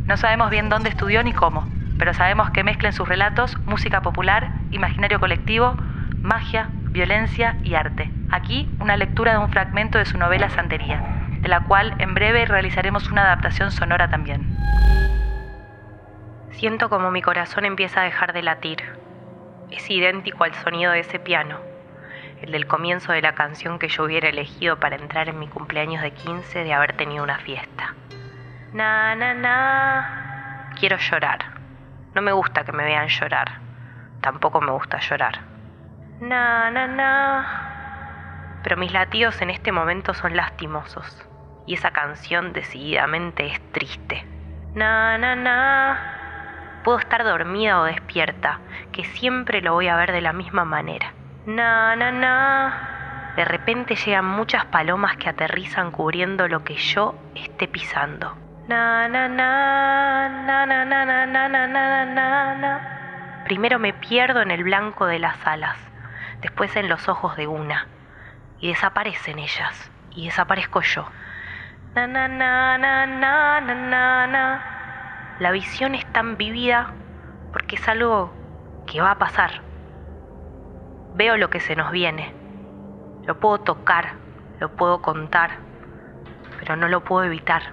No 0.05 0.17
sabemos 0.19 0.51
bien 0.51 0.69
dónde 0.69 0.91
estudió 0.91 1.23
ni 1.23 1.33
cómo, 1.33 1.67
pero 1.99 2.13
sabemos 2.13 2.51
que 2.51 2.63
mezcla 2.63 2.91
en 2.91 2.95
sus 2.95 3.09
relatos 3.09 3.57
música 3.65 4.03
popular, 4.03 4.53
imaginario 4.71 5.19
colectivo, 5.19 5.75
magia, 6.21 6.69
violencia 6.91 7.57
y 7.65 7.75
arte. 7.75 8.11
Aquí 8.31 8.69
una 8.81 8.99
lectura 8.99 9.33
de 9.33 9.39
un 9.39 9.51
fragmento 9.51 9.97
de 9.97 10.05
su 10.05 10.19
novela 10.19 10.51
Santería, 10.51 11.03
de 11.41 11.49
la 11.49 11.61
cual 11.61 11.95
en 11.99 12.13
breve 12.13 12.45
realizaremos 12.45 13.11
una 13.11 13.23
adaptación 13.23 13.71
sonora 13.71 14.11
también. 14.11 14.57
Siento 16.51 16.91
como 16.91 17.11
mi 17.11 17.23
corazón 17.23 17.65
empieza 17.65 18.03
a 18.03 18.05
dejar 18.05 18.35
de 18.35 18.43
latir. 18.43 18.79
Es 19.71 19.91
idéntico 19.91 20.45
al 20.45 20.55
sonido 20.55 20.93
de 20.93 21.01
ese 21.01 21.19
piano, 21.19 21.59
el 22.43 22.53
del 22.53 22.67
comienzo 22.67 23.13
de 23.13 23.23
la 23.23 23.35
canción 23.35 23.79
que 23.79 23.89
yo 23.89 24.05
hubiera 24.05 24.29
elegido 24.29 24.79
para 24.79 24.97
entrar 24.97 25.29
en 25.29 25.39
mi 25.39 25.49
cumpleaños 25.49 26.03
de 26.03 26.13
15 26.13 26.65
de 26.65 26.73
haber 26.73 26.97
tenido 26.97 27.25
una 27.25 27.39
fiesta. 27.39 27.95
Na, 28.73 29.15
na, 29.15 29.35
na. 29.35 30.73
Quiero 30.79 30.99
llorar. 30.99 31.45
No 32.15 32.23
me 32.23 32.33
gusta 32.33 32.65
que 32.65 32.73
me 32.73 32.85
vean 32.85 33.09
llorar. 33.09 33.59
Tampoco 34.21 34.61
me 34.61 34.73
gusta 34.73 34.99
llorar. 35.01 35.41
Na, 36.21 36.71
na, 36.71 36.87
na. 36.87 38.61
Pero 38.63 38.77
mis 38.77 38.93
latidos 38.93 39.41
en 39.41 39.51
este 39.51 39.73
momento 39.73 40.15
son 40.15 40.37
lastimosos. 40.37 41.27
Y 41.67 41.75
esa 41.75 41.91
canción 41.91 42.53
decididamente 42.53 43.47
es 43.47 43.61
triste. 43.73 44.25
Na, 44.75 45.17
na, 45.19 45.37
na. 45.37 46.81
Puedo 46.85 46.99
estar 46.99 47.25
dormida 47.25 47.81
o 47.81 47.85
despierta, 47.85 48.61
que 48.93 49.05
siempre 49.05 49.63
lo 49.63 49.73
voy 49.73 49.89
a 49.89 49.97
ver 49.97 50.13
de 50.13 50.21
la 50.21 50.33
misma 50.33 50.65
manera. 50.65 51.16
Na, 51.47 51.95
na, 51.95 52.11
na. 52.11 53.33
De 53.37 53.45
repente 53.45 53.95
llegan 53.95 54.25
muchas 54.25 54.65
palomas 54.65 55.17
que 55.17 55.29
aterrizan 55.29 55.93
cubriendo 55.93 56.49
lo 56.49 56.65
que 56.65 56.75
yo 56.75 57.15
esté 57.37 57.69
pisando. 57.69 58.37
Na, 58.67 59.07
na, 59.07 59.29
na, 59.29 60.29
na, 60.29 60.67
na, 60.67 60.85
na, 60.85 61.05
na, 61.05 61.27
na, 61.27 61.67
na, 61.69 62.05
na, 62.05 62.55
na. 62.55 63.43
Primero 63.45 63.79
me 63.79 63.93
pierdo 63.93 64.43
en 64.43 64.51
el 64.51 64.65
blanco 64.65 65.07
de 65.07 65.21
las 65.21 65.47
alas, 65.47 65.79
después 66.43 66.75
en 66.75 66.89
los 66.89 67.09
ojos 67.09 67.37
de 67.37 67.47
una, 67.47 67.87
y 68.59 68.67
desaparecen 68.67 69.39
ellas, 69.39 69.93
y 70.11 70.25
desaparezco 70.25 70.81
yo. 70.81 71.09
Na, 71.95 72.09
na, 72.09 72.27
na, 72.27 72.77
na, 72.77 73.07
na, 73.07 73.61
na, 73.61 73.75
na, 73.75 74.27
na. 74.27 75.37
La 75.39 75.53
visión 75.53 75.95
es 75.95 76.05
tan 76.13 76.37
vívida 76.39 76.91
porque 77.53 77.77
es 77.77 77.89
algo 77.89 78.35
que 78.85 79.01
va 79.01 79.13
a 79.13 79.19
pasar. 79.19 79.66
Veo 81.17 81.39
lo 81.39 81.49
que 81.49 81.61
se 81.61 81.75
nos 81.75 81.93
viene. 81.93 82.35
Lo 83.25 83.41
puedo 83.41 83.59
tocar, 83.59 84.17
lo 84.61 84.77
puedo 84.77 85.01
contar, 85.01 85.53
pero 86.59 86.77
no 86.77 86.89
lo 86.89 87.05
puedo 87.05 87.25
evitar. 87.25 87.73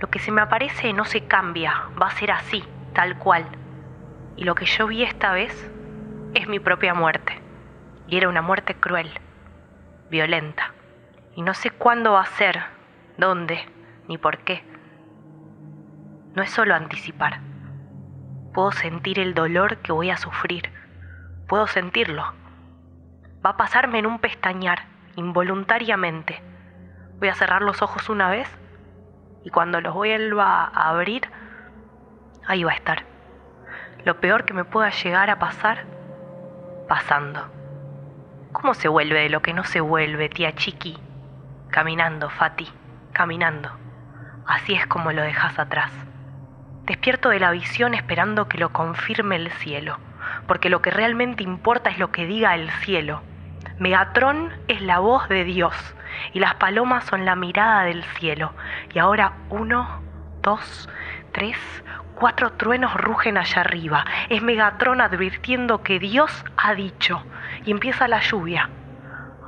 Lo 0.00 0.08
que 0.08 0.20
se 0.20 0.30
me 0.30 0.40
aparece 0.40 0.92
no 0.92 1.04
se 1.04 1.26
cambia, 1.26 1.88
va 2.00 2.06
a 2.06 2.12
ser 2.12 2.30
así, 2.30 2.62
tal 2.94 3.18
cual. 3.18 3.44
Y 4.36 4.44
lo 4.44 4.54
que 4.54 4.66
yo 4.66 4.86
vi 4.86 5.02
esta 5.02 5.32
vez 5.32 5.68
es 6.34 6.46
mi 6.46 6.60
propia 6.60 6.94
muerte. 6.94 7.42
Y 8.06 8.16
era 8.16 8.28
una 8.28 8.40
muerte 8.40 8.74
cruel, 8.74 9.10
violenta. 10.10 10.72
Y 11.34 11.42
no 11.42 11.54
sé 11.54 11.70
cuándo 11.70 12.12
va 12.12 12.20
a 12.20 12.26
ser, 12.26 12.60
dónde 13.16 13.66
ni 14.06 14.16
por 14.16 14.38
qué. 14.38 14.62
No 16.36 16.42
es 16.44 16.50
solo 16.50 16.76
anticipar. 16.76 17.40
Puedo 18.54 18.70
sentir 18.70 19.18
el 19.18 19.34
dolor 19.34 19.78
que 19.78 19.90
voy 19.90 20.10
a 20.10 20.16
sufrir. 20.16 20.77
Puedo 21.48 21.66
sentirlo. 21.66 22.22
Va 23.44 23.50
a 23.50 23.56
pasarme 23.56 23.98
en 23.98 24.06
un 24.06 24.18
pestañear, 24.18 24.84
involuntariamente. 25.16 26.42
Voy 27.18 27.28
a 27.28 27.34
cerrar 27.34 27.62
los 27.62 27.80
ojos 27.80 28.10
una 28.10 28.28
vez 28.28 28.48
y 29.44 29.50
cuando 29.50 29.80
los 29.80 29.94
vuelva 29.94 30.64
a 30.64 30.90
abrir, 30.90 31.22
ahí 32.46 32.64
va 32.64 32.72
a 32.72 32.74
estar. 32.74 33.04
Lo 34.04 34.20
peor 34.20 34.44
que 34.44 34.52
me 34.52 34.66
pueda 34.66 34.90
llegar 34.90 35.30
a 35.30 35.38
pasar, 35.38 35.86
pasando. 36.86 37.50
¿Cómo 38.52 38.74
se 38.74 38.88
vuelve 38.88 39.20
de 39.20 39.30
lo 39.30 39.40
que 39.40 39.54
no 39.54 39.64
se 39.64 39.80
vuelve, 39.80 40.28
tía 40.28 40.54
Chiqui? 40.54 40.98
Caminando, 41.70 42.28
Fati, 42.28 42.70
caminando. 43.12 43.70
Así 44.46 44.74
es 44.74 44.86
como 44.86 45.12
lo 45.12 45.22
dejas 45.22 45.58
atrás. 45.58 45.92
Despierto 46.82 47.30
de 47.30 47.40
la 47.40 47.52
visión 47.52 47.94
esperando 47.94 48.48
que 48.48 48.58
lo 48.58 48.70
confirme 48.74 49.36
el 49.36 49.50
cielo, 49.52 49.98
porque 50.48 50.70
lo 50.70 50.82
que 50.82 50.90
realmente 50.90 51.44
importa 51.44 51.90
es 51.90 51.98
lo 51.98 52.10
que 52.10 52.26
diga 52.26 52.54
el 52.56 52.70
cielo. 52.70 53.22
Megatron 53.78 54.50
es 54.66 54.80
la 54.80 54.98
voz 54.98 55.28
de 55.28 55.44
Dios 55.44 55.74
y 56.32 56.40
las 56.40 56.54
palomas 56.54 57.04
son 57.04 57.24
la 57.24 57.36
mirada 57.36 57.84
del 57.84 58.02
cielo. 58.02 58.52
Y 58.92 58.98
ahora 58.98 59.34
uno, 59.50 60.02
dos, 60.42 60.88
tres, 61.32 61.56
cuatro 62.14 62.52
truenos 62.54 62.94
rugen 62.94 63.36
allá 63.36 63.60
arriba. 63.60 64.04
Es 64.30 64.42
Megatron 64.42 65.00
advirtiendo 65.00 65.82
que 65.82 66.00
Dios 66.00 66.44
ha 66.56 66.74
dicho. 66.74 67.22
Y 67.64 67.70
empieza 67.70 68.08
la 68.08 68.20
lluvia, 68.20 68.70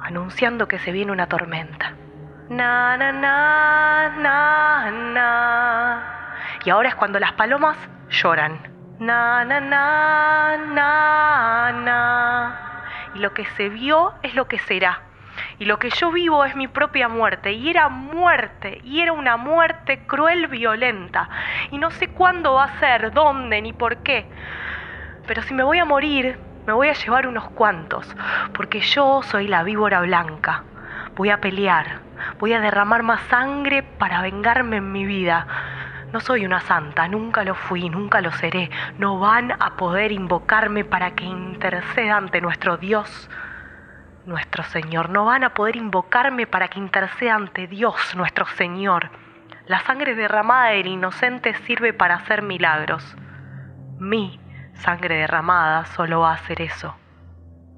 anunciando 0.02 0.68
que 0.68 0.78
se 0.78 0.92
viene 0.92 1.12
una 1.12 1.28
tormenta. 1.28 1.94
Na, 2.50 2.96
na, 2.96 3.10
na, 3.10 4.08
na, 4.18 4.90
na. 4.90 6.02
Y 6.64 6.70
ahora 6.70 6.90
es 6.90 6.94
cuando 6.94 7.18
las 7.18 7.32
palomas 7.32 7.76
lloran. 8.10 8.69
Na, 9.00 9.46
na, 9.46 9.60
na, 9.60 10.58
na, 10.58 11.72
na. 11.72 12.82
Y 13.14 13.20
lo 13.20 13.32
que 13.32 13.46
se 13.56 13.70
vio 13.70 14.12
es 14.22 14.34
lo 14.34 14.46
que 14.46 14.58
será. 14.58 15.00
Y 15.58 15.64
lo 15.64 15.78
que 15.78 15.88
yo 15.88 16.12
vivo 16.12 16.44
es 16.44 16.54
mi 16.54 16.68
propia 16.68 17.08
muerte. 17.08 17.52
Y 17.52 17.70
era 17.70 17.88
muerte. 17.88 18.82
Y 18.84 19.00
era 19.00 19.14
una 19.14 19.38
muerte 19.38 20.00
cruel, 20.06 20.48
violenta. 20.48 21.30
Y 21.70 21.78
no 21.78 21.90
sé 21.92 22.08
cuándo 22.08 22.52
va 22.52 22.64
a 22.64 22.78
ser, 22.78 23.10
dónde, 23.12 23.62
ni 23.62 23.72
por 23.72 24.02
qué. 24.02 24.26
Pero 25.26 25.40
si 25.44 25.54
me 25.54 25.62
voy 25.62 25.78
a 25.78 25.86
morir, 25.86 26.38
me 26.66 26.74
voy 26.74 26.88
a 26.88 26.92
llevar 26.92 27.26
unos 27.26 27.48
cuantos. 27.52 28.06
Porque 28.52 28.80
yo 28.80 29.22
soy 29.22 29.48
la 29.48 29.62
víbora 29.62 30.02
blanca. 30.02 30.64
Voy 31.16 31.30
a 31.30 31.40
pelear. 31.40 32.00
Voy 32.38 32.52
a 32.52 32.60
derramar 32.60 33.02
más 33.02 33.22
sangre 33.30 33.82
para 33.82 34.20
vengarme 34.20 34.76
en 34.76 34.92
mi 34.92 35.06
vida. 35.06 35.46
No 36.12 36.18
soy 36.18 36.44
una 36.44 36.60
santa, 36.60 37.06
nunca 37.06 37.44
lo 37.44 37.54
fui, 37.54 37.88
nunca 37.88 38.20
lo 38.20 38.32
seré. 38.32 38.68
No 38.98 39.20
van 39.20 39.52
a 39.52 39.76
poder 39.76 40.10
invocarme 40.10 40.84
para 40.84 41.12
que 41.12 41.24
interceda 41.24 42.16
ante 42.16 42.40
nuestro 42.40 42.76
Dios, 42.78 43.30
nuestro 44.26 44.64
Señor. 44.64 45.08
No 45.10 45.24
van 45.26 45.44
a 45.44 45.54
poder 45.54 45.76
invocarme 45.76 46.48
para 46.48 46.66
que 46.66 46.80
interceda 46.80 47.36
ante 47.36 47.68
Dios, 47.68 48.16
nuestro 48.16 48.44
Señor. 48.46 49.10
La 49.66 49.80
sangre 49.80 50.16
derramada 50.16 50.70
del 50.70 50.88
inocente 50.88 51.54
sirve 51.54 51.92
para 51.92 52.16
hacer 52.16 52.42
milagros. 52.42 53.16
Mi 54.00 54.40
sangre 54.74 55.16
derramada 55.16 55.84
solo 55.84 56.20
va 56.20 56.32
a 56.32 56.34
hacer 56.34 56.60
eso. 56.60 56.96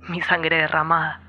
Mi 0.09 0.23
sangre 0.23 0.57
derramada. 0.57 1.21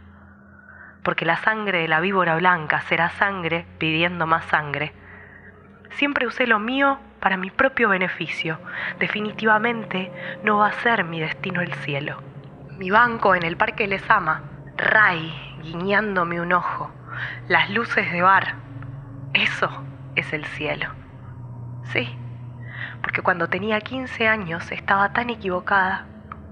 Porque 1.03 1.25
la 1.25 1.35
sangre 1.35 1.79
de 1.79 1.89
la 1.89 1.99
víbora 1.99 2.37
blanca 2.37 2.79
será 2.83 3.09
sangre 3.09 3.65
pidiendo 3.77 4.25
más 4.25 4.45
sangre 4.45 4.93
Siempre 5.95 6.27
usé 6.27 6.47
lo 6.47 6.60
mío 6.60 6.99
para 7.19 7.38
mi 7.38 7.51
propio 7.51 7.89
beneficio. 7.89 8.60
Definitivamente 8.99 10.12
no 10.43 10.58
va 10.58 10.67
a 10.67 10.73
ser 10.82 11.03
mi 11.03 11.19
destino 11.19 11.62
el 11.62 11.73
cielo. 11.73 12.21
Mi 12.77 12.89
banco 12.89 13.36
en 13.36 13.43
el 13.43 13.58
Parque 13.58 13.88
Lesama, 13.88 14.43
Ray 14.75 15.32
guiñándome 15.62 16.41
un 16.41 16.51
ojo, 16.51 16.91
las 17.47 17.69
luces 17.69 18.12
de 18.12 18.21
bar. 18.21 18.56
Eso 19.34 19.69
es 20.15 20.34
el 20.34 20.45
cielo. 20.45 20.89
Sí, 21.86 22.10
porque 23.01 23.21
cuando 23.21 23.47
tenía 23.47 23.79
15 23.79 24.27
años 24.27 24.71
estaba 24.71 25.13
tan 25.13 25.29
equivocada. 25.29 26.06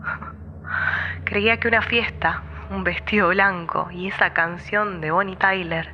Creía 1.25 1.59
que 1.59 1.67
una 1.67 1.81
fiesta, 1.81 2.43
un 2.69 2.83
vestido 2.83 3.29
blanco 3.29 3.89
y 3.91 4.07
esa 4.07 4.33
canción 4.33 5.01
de 5.01 5.11
Bonnie 5.11 5.35
Tyler 5.35 5.91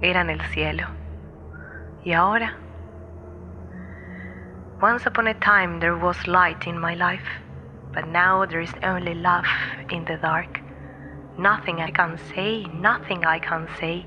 eran 0.00 0.30
el 0.30 0.40
cielo. 0.42 0.88
Y 2.04 2.12
ahora 2.12 2.56
Once 4.82 5.06
upon 5.06 5.28
a 5.28 5.34
time 5.34 5.78
there 5.78 5.96
was 5.96 6.26
light 6.26 6.66
in 6.66 6.76
my 6.76 6.92
life, 6.94 7.28
but 7.94 8.08
now 8.08 8.44
there 8.44 8.60
is 8.60 8.74
only 8.82 9.14
love 9.14 9.46
in 9.92 10.04
the 10.06 10.16
dark. 10.16 10.60
Nothing 11.38 11.80
I 11.80 11.92
can 11.92 12.18
say, 12.34 12.64
nothing 12.64 13.24
I 13.24 13.38
can 13.38 13.68
say. 13.78 14.04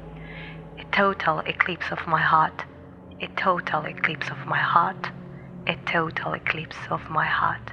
A 0.77 0.83
total 0.91 1.39
eclipse 1.47 1.89
of 1.91 2.05
my 2.05 2.21
heart. 2.21 2.65
A 3.21 3.27
total 3.37 3.85
eclipse 3.85 4.29
of 4.29 4.45
my 4.45 4.59
heart. 4.59 5.11
A 5.65 5.77
total 5.85 6.33
eclipse 6.33 6.77
of 6.89 7.09
my 7.09 7.25
heart. 7.25 7.71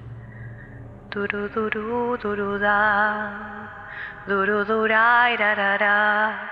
Duru 1.11 1.49
duru 1.49 2.17
duru 2.23 2.61
da. 2.61 3.67
Duru 4.29 4.65
duru 4.65 4.89
da 4.89 5.37
da 5.37 5.77
da. 5.77 6.37
Turn 6.39 6.52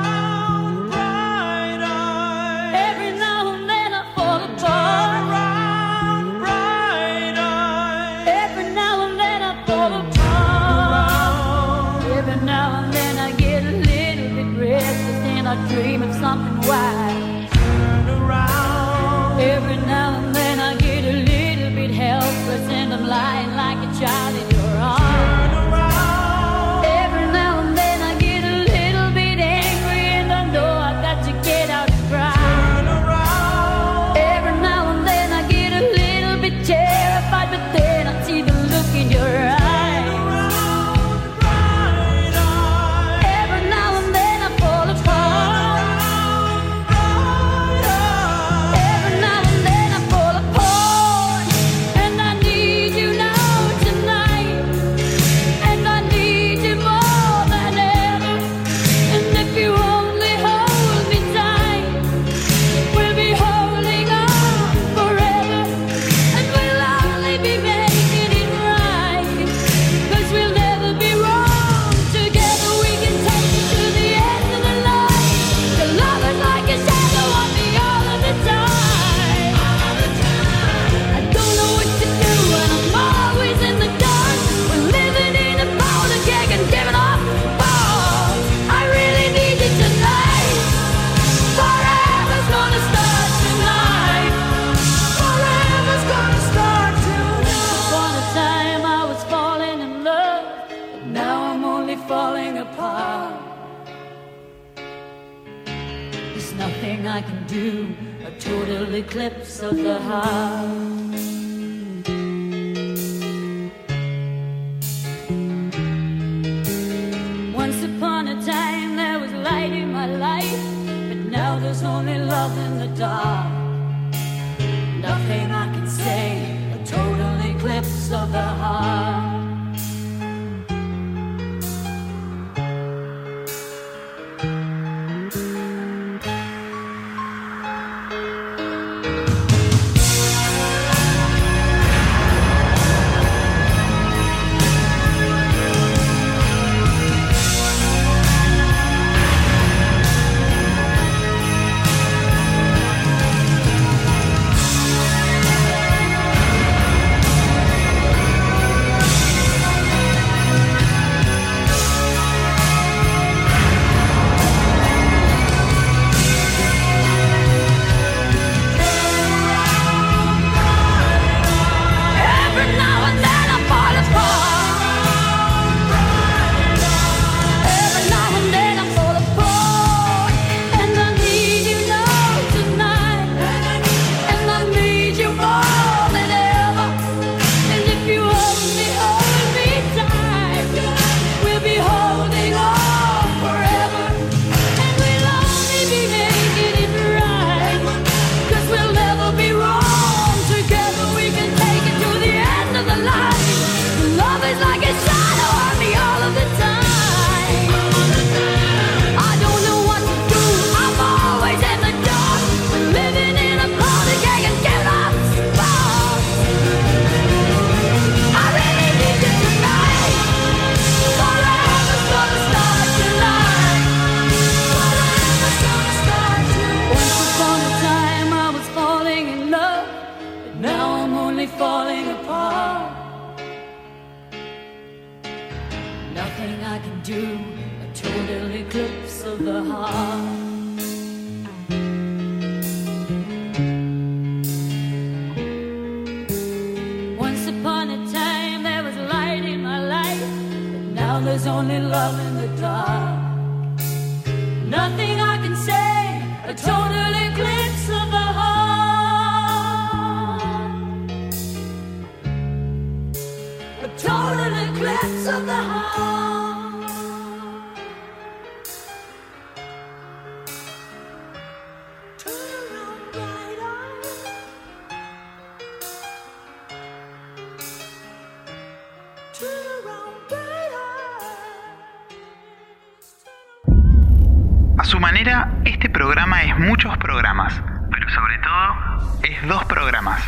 Es 289.23 289.47
dos 289.47 289.65
programas. 289.65 290.21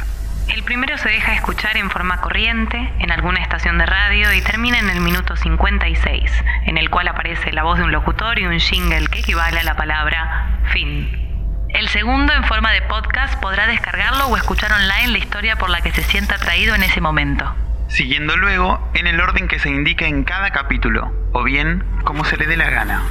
El 0.50 0.63
primero 0.63 0.98
se 0.98 1.10
deja 1.10 1.34
escuchar 1.34 1.78
en 1.78 1.89
forma 1.89 2.19
corriente 2.19 2.91
en 3.00 3.12
alguna 3.12 3.41
estación 3.41 3.78
de 3.78 3.86
radio 3.86 4.34
y 4.34 4.41
termina 4.41 4.78
en 4.80 4.89
el 4.89 5.00
minuto 5.00 5.36
56, 5.36 6.32
en 6.65 6.78
el 6.78 6.89
cual 6.89 7.08
aparece 7.08 7.54
la 7.54 7.63
voz 7.63 7.78
de 7.78 7.86
un 7.86 7.91
locutor 7.91 8.39
y 8.39 8.46
un 8.46 8.60
jingle 8.60 9.08
que 9.08 9.19
equivale 9.19 9.60
a 9.60 9.63
la 9.63 9.76
palabra 9.76 10.60
fin. 10.72 11.24
El 11.69 11.88
segundo, 11.88 12.34
en 12.34 12.43
forma 12.43 12.72
de 12.72 12.84
podcast, 12.84 13.39
podrá 13.41 13.65
descargarlo 13.67 14.28
o 14.28 14.38
escuchar 14.38 14.72
online 14.74 15.08
la 15.08 15.17
historia 15.17 15.56
por 15.56 15.69
la 15.69 15.82
que 15.82 15.91
se 15.91 16.04
sienta 16.04 16.36
atraído 16.36 16.76
en 16.76 16.84
ese 16.84 17.02
momento. 17.02 17.56
Siguiendo 17.88 18.36
luego 18.38 18.91
en 18.93 19.08
el 19.08 19.19
orden 19.19 19.48
que 19.48 19.60
se 19.60 19.69
indica 19.69 20.06
en 20.06 20.24
cada 20.24 20.52
capítulo, 20.52 21.12
o 21.32 21.43
bien 21.43 21.84
como 22.04 22.26
se 22.26 22.38
le 22.38 22.48
dé 22.48 22.58
la 22.58 22.69
gana. 22.69 23.02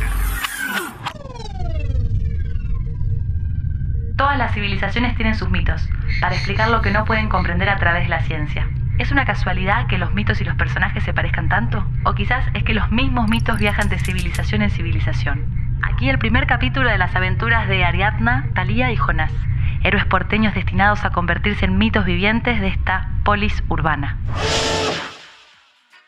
Todas 4.16 4.36
las 4.36 4.52
civilizaciones 4.52 5.16
tienen 5.16 5.34
sus 5.34 5.50
mitos, 5.50 5.88
para 6.20 6.34
explicar 6.34 6.68
lo 6.68 6.82
que 6.82 6.90
no 6.90 7.04
pueden 7.04 7.28
comprender 7.28 7.68
a 7.68 7.78
través 7.78 8.04
de 8.04 8.10
la 8.10 8.20
ciencia. 8.20 8.68
¿Es 8.98 9.10
una 9.10 9.24
casualidad 9.24 9.86
que 9.86 9.96
los 9.96 10.12
mitos 10.12 10.40
y 10.40 10.44
los 10.44 10.54
personajes 10.54 11.02
se 11.02 11.14
parezcan 11.14 11.48
tanto? 11.48 11.84
¿O 12.04 12.14
quizás 12.14 12.44
es 12.54 12.62
que 12.62 12.74
los 12.74 12.90
mismos 12.90 13.28
mitos 13.28 13.58
viajan 13.58 13.88
de 13.88 13.98
civilización 13.98 14.62
en 14.62 14.70
civilización? 14.70 15.78
Aquí 15.82 16.10
el 16.10 16.18
primer 16.18 16.46
capítulo 16.46 16.90
de 16.90 16.98
las 16.98 17.14
aventuras 17.16 17.68
de 17.68 17.84
Ariadna, 17.84 18.50
Talía 18.54 18.92
y 18.92 18.96
Jonás, 18.96 19.32
héroes 19.82 20.04
porteños 20.04 20.54
destinados 20.54 21.04
a 21.04 21.10
convertirse 21.10 21.64
en 21.64 21.78
mitos 21.78 22.04
vivientes 22.04 22.60
de 22.60 22.68
esta 22.68 23.10
polis 23.24 23.64
urbana. 23.68 24.18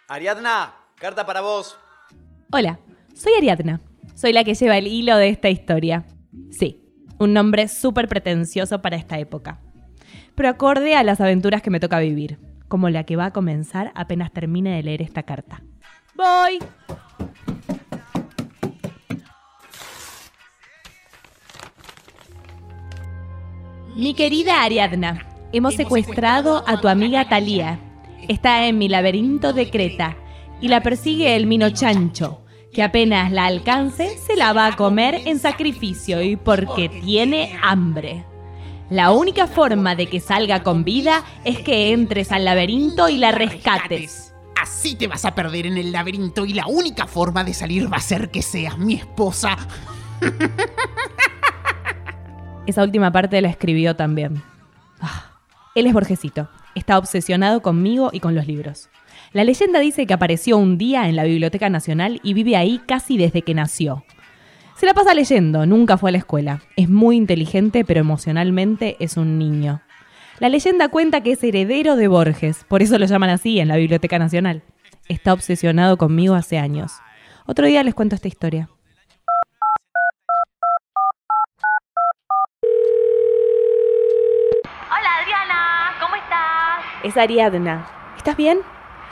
Ariadna, 0.08 0.74
carta 0.96 1.24
para 1.24 1.40
vos. 1.40 1.78
Hola, 2.52 2.78
soy 3.14 3.32
Ariadna. 3.38 3.80
Soy 4.14 4.32
la 4.32 4.44
que 4.44 4.54
lleva 4.54 4.76
el 4.76 4.86
hilo 4.86 5.16
de 5.16 5.30
esta 5.30 5.48
historia. 5.48 6.04
Sí, 6.50 6.83
un 7.18 7.32
nombre 7.32 7.68
súper 7.68 8.08
pretencioso 8.08 8.82
para 8.82 8.96
esta 8.96 9.18
época. 9.18 9.60
Pero 10.34 10.48
acorde 10.48 10.94
a 10.96 11.04
las 11.04 11.20
aventuras 11.20 11.62
que 11.62 11.70
me 11.70 11.80
toca 11.80 11.98
vivir, 12.00 12.38
como 12.68 12.90
la 12.90 13.04
que 13.04 13.16
va 13.16 13.26
a 13.26 13.32
comenzar 13.32 13.92
apenas 13.94 14.32
termine 14.32 14.76
de 14.76 14.82
leer 14.82 15.02
esta 15.02 15.22
carta. 15.22 15.62
¡Voy! 16.16 16.58
Mi 23.96 24.14
querida 24.14 24.64
Ariadna, 24.64 25.24
hemos 25.52 25.74
secuestrado 25.74 26.64
a 26.66 26.80
tu 26.80 26.88
amiga 26.88 27.28
Talía. 27.28 27.78
Está 28.28 28.66
en 28.66 28.76
mi 28.76 28.88
laberinto 28.88 29.52
de 29.52 29.70
Creta 29.70 30.16
y 30.60 30.66
la 30.66 30.82
persigue 30.82 31.36
el 31.36 31.46
mino 31.46 31.70
chancho, 31.70 32.43
que 32.74 32.82
apenas 32.82 33.30
la 33.30 33.46
alcance 33.46 34.18
se 34.18 34.36
la 34.36 34.52
va 34.52 34.66
a 34.66 34.76
comer 34.76 35.22
en 35.26 35.38
sacrificio 35.38 36.20
y 36.20 36.34
porque 36.34 36.88
tiene 36.88 37.56
hambre. 37.62 38.24
La 38.90 39.12
única 39.12 39.46
forma 39.46 39.94
de 39.94 40.08
que 40.08 40.20
salga 40.20 40.62
con 40.64 40.84
vida 40.84 41.24
es 41.44 41.60
que 41.60 41.92
entres 41.92 42.32
al 42.32 42.44
laberinto 42.44 43.08
y 43.08 43.16
la 43.16 43.30
rescates. 43.30 44.34
Así 44.60 44.96
te 44.96 45.06
vas 45.06 45.24
a 45.24 45.34
perder 45.34 45.66
en 45.66 45.78
el 45.78 45.92
laberinto 45.92 46.44
y 46.44 46.52
la 46.52 46.66
única 46.66 47.06
forma 47.06 47.44
de 47.44 47.54
salir 47.54 47.90
va 47.90 47.98
a 47.98 48.00
ser 48.00 48.30
que 48.30 48.42
seas 48.42 48.76
mi 48.76 48.94
esposa. 48.94 49.56
Esa 52.66 52.82
última 52.82 53.12
parte 53.12 53.40
la 53.40 53.50
escribió 53.50 53.94
también. 53.94 54.42
Ah, 55.00 55.32
Él 55.76 55.86
es 55.86 55.92
Borgesito. 55.92 56.48
Está 56.74 56.98
obsesionado 56.98 57.62
conmigo 57.62 58.10
y 58.12 58.18
con 58.18 58.34
los 58.34 58.48
libros. 58.48 58.88
La 59.34 59.42
leyenda 59.42 59.80
dice 59.80 60.06
que 60.06 60.14
apareció 60.14 60.56
un 60.56 60.78
día 60.78 61.08
en 61.08 61.16
la 61.16 61.24
Biblioteca 61.24 61.68
Nacional 61.68 62.20
y 62.22 62.34
vive 62.34 62.54
ahí 62.54 62.80
casi 62.86 63.18
desde 63.18 63.42
que 63.42 63.52
nació. 63.52 64.04
Se 64.76 64.86
la 64.86 64.94
pasa 64.94 65.12
leyendo, 65.12 65.66
nunca 65.66 65.98
fue 65.98 66.10
a 66.10 66.12
la 66.12 66.18
escuela. 66.18 66.62
Es 66.76 66.88
muy 66.88 67.16
inteligente, 67.16 67.84
pero 67.84 67.98
emocionalmente 67.98 68.96
es 69.00 69.16
un 69.16 69.36
niño. 69.36 69.82
La 70.38 70.48
leyenda 70.48 70.88
cuenta 70.88 71.20
que 71.24 71.32
es 71.32 71.42
heredero 71.42 71.96
de 71.96 72.06
Borges, 72.06 72.64
por 72.68 72.80
eso 72.80 72.96
lo 72.96 73.06
llaman 73.06 73.30
así 73.30 73.58
en 73.58 73.66
la 73.66 73.76
Biblioteca 73.76 74.20
Nacional. 74.20 74.62
Está 75.08 75.32
obsesionado 75.32 75.96
conmigo 75.96 76.36
hace 76.36 76.58
años. 76.58 76.92
Otro 77.44 77.66
día 77.66 77.82
les 77.82 77.94
cuento 77.96 78.14
esta 78.14 78.28
historia. 78.28 78.68
Hola 84.86 85.10
Adriana, 85.22 85.90
¿cómo 86.00 86.14
estás? 86.14 86.84
Es 87.02 87.16
Ariadna. 87.16 87.84
¿Estás 88.16 88.36
bien? 88.36 88.58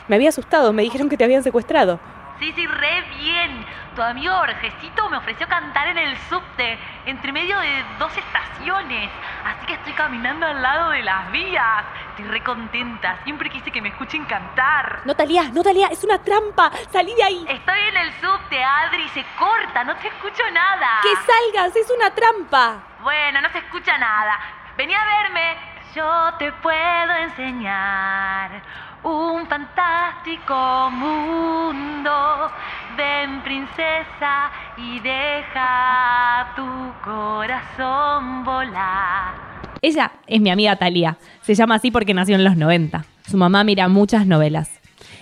Me 0.08 0.16
había 0.16 0.30
asustado, 0.30 0.72
me 0.72 0.82
dijeron 0.82 1.08
que 1.08 1.16
te 1.16 1.24
habían 1.24 1.42
secuestrado. 1.42 2.00
Sí, 2.40 2.52
sí, 2.56 2.66
re 2.66 3.02
bien. 3.18 3.64
Tu 3.94 4.02
amigo 4.02 4.34
Borgesito 4.34 5.08
me 5.10 5.18
ofreció 5.18 5.46
cantar 5.46 5.86
en 5.86 5.98
el 5.98 6.16
subte, 6.28 6.76
entre 7.06 7.30
medio 7.30 7.56
de 7.60 7.84
dos 8.00 8.10
estaciones. 8.16 9.10
Así 9.44 9.66
que 9.66 9.74
estoy 9.74 9.92
caminando 9.92 10.46
al 10.46 10.60
lado 10.60 10.90
de 10.90 11.02
las 11.02 11.30
vías. 11.30 11.84
Estoy 12.10 12.24
re 12.24 12.42
contenta. 12.42 13.18
Siempre 13.22 13.48
quise 13.48 13.70
que 13.70 13.80
me 13.80 13.90
escuchen 13.90 14.24
cantar. 14.24 15.02
No, 15.04 15.14
Talía, 15.14 15.50
no, 15.52 15.62
Talía, 15.62 15.86
es 15.88 16.02
una 16.02 16.18
trampa. 16.18 16.72
Salí 16.90 17.14
de 17.14 17.22
ahí. 17.22 17.44
Estoy 17.48 17.78
en 17.90 17.96
el 17.96 18.12
subte, 18.14 18.64
Adri. 18.64 19.08
Se 19.10 19.24
corta, 19.38 19.84
no 19.84 19.94
te 19.96 20.08
escucho 20.08 20.42
nada. 20.52 21.00
Que 21.02 21.14
salgas, 21.14 21.76
es 21.76 21.88
una 21.90 22.10
trampa. 22.10 22.78
Bueno, 23.02 23.40
no 23.40 23.50
se 23.50 23.58
escucha 23.58 23.96
nada. 23.98 24.40
Vení 24.76 24.94
a 24.94 25.04
verme. 25.04 25.56
Yo 25.94 26.34
te 26.38 26.50
puedo 26.54 27.12
enseñar 27.18 28.62
un 29.04 29.46
fantástico 29.46 30.90
mundo. 30.90 32.50
Ven, 32.96 33.42
princesa, 33.42 34.50
y 34.76 35.00
deja 35.00 36.52
tu 36.56 36.92
corazón 37.04 38.44
volar. 38.44 39.52
Ella 39.80 40.12
es 40.26 40.40
mi 40.40 40.50
amiga 40.50 40.76
Talía. 40.76 41.18
Se 41.42 41.54
llama 41.54 41.76
así 41.76 41.90
porque 41.90 42.14
nació 42.14 42.36
en 42.36 42.44
los 42.44 42.56
90. 42.56 43.04
Su 43.28 43.36
mamá 43.36 43.64
mira 43.64 43.88
muchas 43.88 44.26
novelas. 44.26 44.70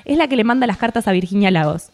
Es 0.05 0.19
la 0.19 0.29
que 0.29 0.37
le 0.37 0.45
manda 0.45 0.67
las 0.67 0.77
cartas 0.77 1.09
a 1.09 1.13
Virginia 1.13 1.51
Lagos. 1.51 1.91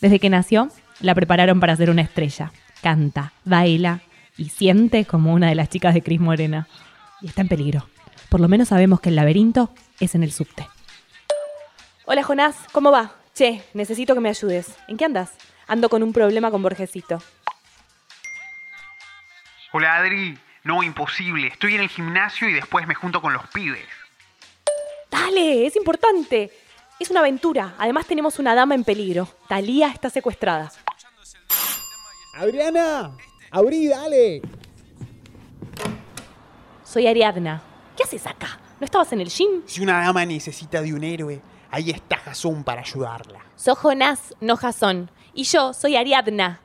Desde 0.00 0.18
que 0.18 0.30
nació, 0.30 0.68
la 1.00 1.14
prepararon 1.14 1.60
para 1.60 1.76
ser 1.76 1.90
una 1.90 2.02
estrella. 2.02 2.52
Canta, 2.82 3.32
baila 3.44 4.00
y 4.36 4.48
siente 4.48 5.04
como 5.04 5.32
una 5.32 5.48
de 5.48 5.54
las 5.54 5.68
chicas 5.68 5.94
de 5.94 6.02
Cris 6.02 6.20
Morena. 6.20 6.66
Y 7.20 7.28
está 7.28 7.42
en 7.42 7.48
peligro. 7.48 7.86
Por 8.28 8.40
lo 8.40 8.48
menos 8.48 8.68
sabemos 8.68 9.00
que 9.00 9.10
el 9.10 9.16
laberinto 9.16 9.70
es 10.00 10.14
en 10.14 10.22
el 10.22 10.32
subte. 10.32 10.66
Hola 12.04 12.24
Jonás, 12.24 12.56
¿cómo 12.72 12.90
va? 12.90 13.12
Che, 13.32 13.62
necesito 13.74 14.14
que 14.14 14.20
me 14.20 14.28
ayudes. 14.28 14.76
¿En 14.88 14.96
qué 14.96 15.04
andas? 15.04 15.30
Ando 15.68 15.88
con 15.88 16.02
un 16.02 16.12
problema 16.12 16.50
con 16.50 16.60
Borgesito. 16.60 17.22
Hola 19.72 19.98
Adri, 19.98 20.36
no, 20.64 20.82
imposible. 20.82 21.46
Estoy 21.46 21.76
en 21.76 21.82
el 21.82 21.88
gimnasio 21.88 22.48
y 22.48 22.54
después 22.54 22.88
me 22.88 22.96
junto 22.96 23.22
con 23.22 23.32
los 23.32 23.46
pibes. 23.50 23.86
Dale, 25.12 25.64
es 25.64 25.76
importante. 25.76 26.50
Es 26.98 27.08
una 27.10 27.20
aventura. 27.20 27.74
Además 27.78 28.06
tenemos 28.06 28.40
una 28.40 28.56
dama 28.56 28.74
en 28.74 28.82
peligro. 28.82 29.28
Talía 29.48 29.88
está 29.88 30.10
secuestrada. 30.10 30.72
Adriana, 32.34 33.16
abrí, 33.52 33.86
dale. 33.86 34.42
Soy 36.82 37.06
Ariadna. 37.06 37.62
¿Qué 37.96 38.02
haces 38.02 38.26
acá? 38.26 38.58
¿No 38.80 38.86
estabas 38.86 39.12
en 39.12 39.20
el 39.20 39.28
gym? 39.28 39.62
Si 39.66 39.80
una 39.80 40.00
dama 40.00 40.26
necesita 40.26 40.82
de 40.82 40.92
un 40.92 41.04
héroe, 41.04 41.40
ahí 41.72 41.90
está 41.90 42.16
Jason 42.18 42.62
para 42.62 42.82
ayudarla. 42.82 43.40
Sos 43.56 43.76
Jonás, 43.78 44.36
no 44.40 44.56
Jasón. 44.56 45.10
Y 45.34 45.44
yo 45.44 45.72
soy 45.72 45.96
Ariadna. 45.96 46.60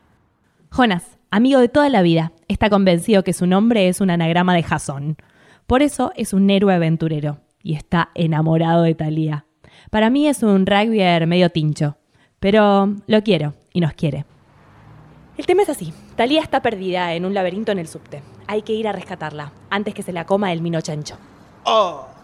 Jonás, 0.70 1.18
amigo 1.32 1.60
de 1.60 1.70
toda 1.70 1.90
la 1.90 2.04
vida, 2.04 2.34
está 2.48 2.70
convencido 2.70 3.24
que 3.24 3.34
su 3.34 3.48
nombre 3.48 3.88
es 3.88 4.02
un 4.02 4.12
anagrama 4.12 4.54
de 4.54 4.64
Jasón. 4.64 5.18
Por 5.66 5.82
eso 5.82 6.12
es 6.16 6.34
un 6.34 6.50
héroe 6.50 6.76
aventurero 6.76 7.40
y 7.64 7.76
está 7.76 8.10
enamorado 8.14 8.84
de 8.84 8.94
Talía. 8.94 9.46
Para 9.90 10.10
mí 10.10 10.28
es 10.28 10.44
un 10.44 10.66
rugbyer 10.66 11.26
medio 11.26 11.50
tincho, 11.50 11.98
pero 12.40 12.94
lo 13.08 13.24
quiero 13.24 13.54
y 13.74 13.80
nos 13.80 13.94
quiere. 13.94 14.26
El 15.38 15.46
tema 15.46 15.64
es 15.64 15.70
así. 15.70 15.94
Talía 16.16 16.42
está 16.42 16.62
perdida 16.62 17.14
en 17.14 17.24
un 17.24 17.34
laberinto 17.34 17.72
en 17.72 17.80
el 17.80 17.88
subte. 17.88 18.24
Hay 18.48 18.64
que 18.64 18.74
ir 18.74 18.88
a 18.88 18.92
rescatarla 18.92 19.54
antes 19.70 19.94
que 19.94 20.04
se 20.04 20.12
la 20.12 20.26
coma 20.26 20.52
el 20.52 20.62
mino 20.62 20.82
chancho. 20.82 21.18
¡Oh! 21.64 22.17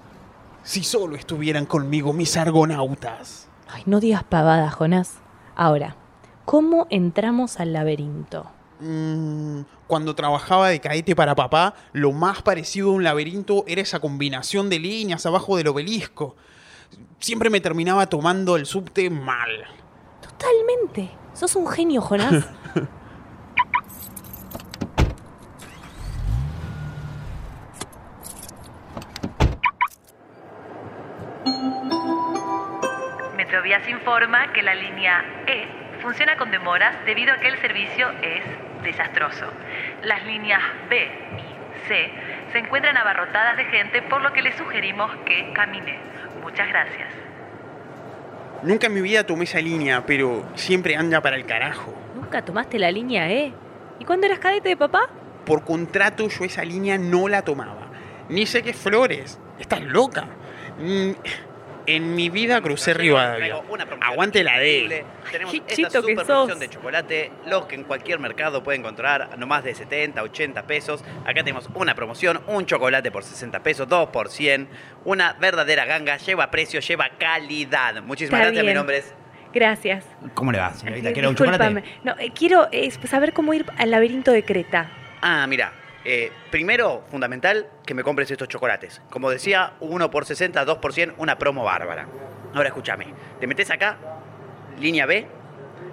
Si 0.64 0.84
solo 0.84 1.16
estuvieran 1.16 1.66
conmigo 1.66 2.14
mis 2.14 2.38
argonautas. 2.38 3.50
Ay, 3.70 3.84
no 3.86 4.00
digas 4.00 4.24
pavadas, 4.24 4.74
Jonás. 4.74 5.16
Ahora, 5.56 5.98
¿cómo 6.46 6.88
entramos 6.90 7.60
al 7.60 7.74
laberinto? 7.74 8.50
Mm, 8.80 9.62
cuando 9.88 10.16
trabajaba 10.16 10.70
de 10.70 10.80
caete 10.80 11.16
para 11.16 11.36
papá, 11.36 11.74
lo 11.92 12.12
más 12.14 12.42
parecido 12.42 12.90
a 12.90 12.94
un 12.94 13.04
laberinto 13.04 13.66
era 13.68 13.82
esa 13.82 14.00
combinación 14.00 14.70
de 14.70 14.80
líneas 14.80 15.26
abajo 15.26 15.58
del 15.58 15.68
obelisco. 15.68 16.36
Siempre 17.20 17.50
me 17.50 17.60
terminaba 17.60 18.08
tomando 18.08 18.56
el 18.56 18.66
subte 18.66 19.10
mal. 19.10 19.66
Totalmente. 20.22 21.12
Sos 21.34 21.56
un 21.56 21.68
genio, 21.68 22.02
Jonás. 22.02 22.46
Metrovías 33.54 33.88
informa 33.88 34.52
que 34.52 34.64
la 34.64 34.74
línea 34.74 35.24
E 35.46 35.68
funciona 36.02 36.38
con 36.38 36.50
demoras 36.50 36.96
debido 37.06 37.34
a 37.34 37.38
que 37.38 37.50
el 37.50 37.62
servicio 37.62 38.10
es 38.24 38.42
desastroso. 38.82 39.46
Las 40.02 40.26
líneas 40.26 40.60
B 40.90 40.98
y 40.98 41.88
C 41.88 42.10
se 42.52 42.58
encuentran 42.58 42.98
abarrotadas 42.98 43.56
de 43.58 43.66
gente, 43.66 44.02
por 44.02 44.24
lo 44.24 44.34
que 44.34 44.42
le 44.42 44.58
sugerimos 44.58 45.12
que 45.28 45.54
camine. 45.54 46.00
Muchas 46.42 46.68
gracias. 46.68 47.10
Nunca 48.64 48.88
en 48.88 48.96
mi 48.96 49.02
vida 49.02 49.24
tomé 49.24 49.44
esa 49.44 49.60
línea, 49.60 50.04
pero 50.04 50.50
siempre 50.56 50.96
anda 50.96 51.22
para 51.22 51.36
el 51.36 51.46
carajo. 51.46 51.94
¿Nunca 52.16 52.44
tomaste 52.44 52.80
la 52.80 52.90
línea 52.90 53.30
E? 53.30 53.54
¿Y 54.00 54.06
cuándo 54.06 54.26
eras 54.26 54.40
cadete 54.40 54.70
de 54.70 54.78
papá? 54.78 55.10
Por 55.46 55.64
contrato 55.64 56.28
yo 56.28 56.44
esa 56.44 56.66
línea 56.66 56.98
no 56.98 57.28
la 57.28 57.44
tomaba. 57.44 57.86
Ni 58.30 58.48
sé 58.48 58.64
qué 58.64 58.74
flores. 58.74 59.40
Estás 59.60 59.84
loca. 59.84 60.26
Mm, 60.80 61.12
En 61.86 62.16
mi 62.16 62.30
vida 62.30 62.62
crucé 62.62 62.94
Rivadavia. 62.94 63.62
Aguante 64.02 64.44
la 64.44 64.58
D. 64.60 65.04
Tenemos 65.32 65.54
Qué 65.54 65.58
esta 65.68 65.76
chito 65.76 66.06
que 66.06 66.16
sos. 66.26 66.60
de 66.60 66.70
chocolate, 66.70 67.32
lo 67.46 67.68
que 67.68 67.76
en 67.76 67.84
cualquier 67.84 68.20
mercado 68.20 68.64
puede 68.64 68.78
encontrar 68.78 69.30
a 69.34 69.36
no 69.36 69.48
más 69.48 69.64
de 69.64 69.76
70, 69.76 70.22
80 70.24 70.64
pesos. 70.64 71.04
Acá 71.26 71.44
tenemos 71.44 71.68
una 71.74 71.94
promoción, 71.96 72.42
un 72.48 72.66
chocolate 72.66 73.12
por 73.12 73.24
60 73.24 73.62
pesos, 73.64 73.88
dos 73.88 74.10
por 74.10 74.30
100. 74.30 74.70
Una 75.04 75.34
verdadera 75.34 75.86
ganga, 75.86 76.18
lleva 76.18 76.50
precio, 76.52 76.80
lleva 76.80 77.10
calidad. 77.18 78.02
Muchísimas 78.02 78.40
Está 78.40 78.46
gracias, 78.52 78.64
mi 78.64 78.68
bien. 78.68 78.78
nombre 78.78 78.98
es... 79.00 79.14
Gracias. 79.54 80.06
¿Cómo 80.34 80.52
le 80.52 80.58
va, 80.60 80.74
señorita? 80.74 81.12
¿Quiere 81.14 81.28
un 81.28 81.36
chocolate? 81.36 81.84
No, 82.04 82.16
eh, 82.18 82.32
quiero 82.34 82.70
eh, 82.72 82.90
saber 83.08 83.34
cómo 83.34 83.54
ir 83.54 83.66
al 83.78 83.92
laberinto 83.92 84.32
de 84.32 84.44
Creta. 84.44 84.90
Ah, 85.22 85.46
mira. 85.48 85.74
Eh, 86.06 86.32
primero, 86.52 87.04
fundamental, 87.10 87.70
que 87.86 87.94
me 87.94 88.04
compres 88.04 88.30
estos 88.30 88.50
chocolates. 88.50 89.02
Como 89.10 89.30
decía, 89.30 89.74
uno 89.80 90.12
por 90.12 90.26
60, 90.26 90.66
dos 90.66 90.80
por 90.80 90.94
100, 90.94 91.16
una 91.18 91.38
promo 91.38 91.64
bárbara. 91.64 92.08
Ahora 92.54 92.70
escúchame. 92.70 93.08
Te 93.40 93.48
metes 93.48 93.70
acá, 93.72 93.98
línea 94.80 95.06
B, 95.06 95.28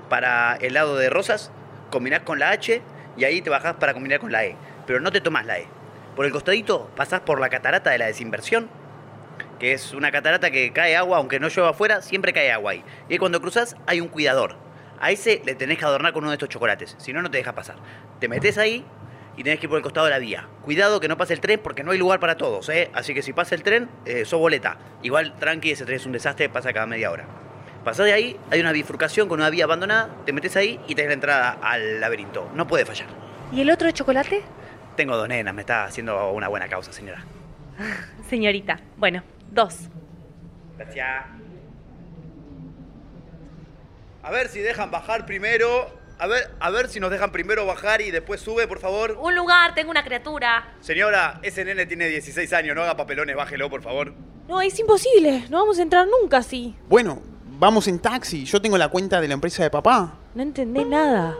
para 0.08 0.56
el 0.56 0.74
lado 0.74 0.96
de 0.96 1.10
rosas, 1.10 1.52
combinás 1.90 2.20
con 2.20 2.38
la 2.38 2.50
H 2.50 2.82
y 3.16 3.24
ahí 3.24 3.40
te 3.40 3.50
bajás 3.50 3.76
para 3.76 3.94
combinar 3.94 4.18
con 4.18 4.32
la 4.32 4.44
E. 4.44 4.56
Pero 4.86 5.00
no 5.00 5.12
te 5.12 5.20
tomás 5.20 5.46
la 5.46 5.58
E. 5.58 5.66
Por 6.16 6.26
el 6.26 6.32
costadito 6.32 6.90
pasás 6.96 7.20
por 7.20 7.40
la 7.40 7.48
catarata 7.48 7.90
de 7.90 7.98
la 7.98 8.06
desinversión, 8.06 8.68
que 9.60 9.72
es 9.72 9.92
una 9.94 10.10
catarata 10.10 10.50
que 10.50 10.72
cae 10.72 10.96
agua, 10.96 11.18
aunque 11.18 11.38
no 11.38 11.48
llueva 11.48 11.70
afuera, 11.70 12.02
siempre 12.02 12.32
cae 12.32 12.50
agua 12.50 12.72
ahí. 12.72 12.84
Y 13.08 13.18
cuando 13.18 13.40
cruzas 13.40 13.76
hay 13.86 14.00
un 14.00 14.08
cuidador. 14.08 14.56
A 14.98 15.12
ese 15.12 15.40
le 15.46 15.54
tenés 15.54 15.78
que 15.78 15.84
adornar 15.84 16.12
con 16.12 16.24
uno 16.24 16.30
de 16.30 16.34
estos 16.34 16.48
chocolates, 16.48 16.96
si 16.98 17.12
no, 17.12 17.22
no 17.22 17.30
te 17.30 17.38
deja 17.38 17.54
pasar. 17.54 17.76
Te 18.18 18.28
metes 18.28 18.58
ahí 18.58 18.84
y 19.40 19.42
tenés 19.42 19.58
que 19.58 19.64
ir 19.64 19.70
por 19.70 19.78
el 19.78 19.82
costado 19.82 20.04
de 20.04 20.10
la 20.10 20.18
vía. 20.18 20.46
Cuidado 20.60 21.00
que 21.00 21.08
no 21.08 21.16
pase 21.16 21.32
el 21.32 21.40
tren 21.40 21.58
porque 21.62 21.82
no 21.82 21.92
hay 21.92 21.98
lugar 21.98 22.20
para 22.20 22.36
todos, 22.36 22.68
¿eh? 22.68 22.90
Así 22.92 23.14
que 23.14 23.22
si 23.22 23.32
pasa 23.32 23.54
el 23.54 23.62
tren, 23.62 23.88
eh, 24.04 24.26
sos 24.26 24.38
boleta. 24.38 24.76
Igual, 25.02 25.34
tranqui, 25.36 25.70
ese 25.70 25.86
tren 25.86 25.96
es 25.96 26.04
un 26.04 26.12
desastre, 26.12 26.50
pasa 26.50 26.74
cada 26.74 26.86
media 26.86 27.10
hora. 27.10 27.24
Pasás 27.82 28.04
de 28.04 28.12
ahí, 28.12 28.36
hay 28.50 28.60
una 28.60 28.70
bifurcación 28.72 29.28
con 29.28 29.40
una 29.40 29.48
vía 29.48 29.64
abandonada, 29.64 30.10
te 30.26 30.34
metes 30.34 30.56
ahí 30.56 30.78
y 30.86 30.94
tenés 30.94 31.08
la 31.08 31.14
entrada 31.14 31.58
al 31.62 32.00
laberinto. 32.02 32.50
No 32.54 32.66
puede 32.66 32.84
fallar. 32.84 33.08
¿Y 33.50 33.62
el 33.62 33.70
otro 33.70 33.90
chocolate? 33.92 34.42
Tengo 34.94 35.16
dos 35.16 35.26
nenas, 35.26 35.54
me 35.54 35.62
está 35.62 35.84
haciendo 35.84 36.32
una 36.32 36.48
buena 36.48 36.68
causa, 36.68 36.92
señora. 36.92 37.24
Señorita. 38.28 38.78
Bueno, 38.98 39.22
dos. 39.50 39.88
Gracias. 40.76 41.24
A 44.22 44.30
ver 44.30 44.48
si 44.48 44.60
dejan 44.60 44.90
bajar 44.90 45.24
primero. 45.24 45.98
A 46.20 46.26
ver, 46.26 46.50
a 46.60 46.68
ver 46.68 46.90
si 46.90 47.00
nos 47.00 47.10
dejan 47.10 47.32
primero 47.32 47.64
bajar 47.64 48.02
y 48.02 48.10
después 48.10 48.42
sube, 48.42 48.68
por 48.68 48.78
favor. 48.78 49.16
Un 49.22 49.34
lugar, 49.34 49.74
tengo 49.74 49.90
una 49.90 50.04
criatura. 50.04 50.74
Señora, 50.80 51.40
ese 51.42 51.64
nene 51.64 51.86
tiene 51.86 52.08
16 52.08 52.52
años, 52.52 52.76
no 52.76 52.82
haga 52.82 52.94
papelones, 52.94 53.34
bájelo, 53.34 53.70
por 53.70 53.80
favor. 53.82 54.12
No, 54.46 54.60
es 54.60 54.78
imposible. 54.78 55.46
No 55.48 55.60
vamos 55.60 55.78
a 55.78 55.82
entrar 55.82 56.06
nunca 56.06 56.36
así. 56.36 56.76
Bueno, 56.90 57.22
vamos 57.46 57.88
en 57.88 58.00
taxi. 58.00 58.44
Yo 58.44 58.60
tengo 58.60 58.76
la 58.76 58.88
cuenta 58.88 59.18
de 59.18 59.28
la 59.28 59.34
empresa 59.34 59.62
de 59.62 59.70
papá. 59.70 60.12
No 60.34 60.42
entendés 60.42 60.86
nada. 60.86 61.38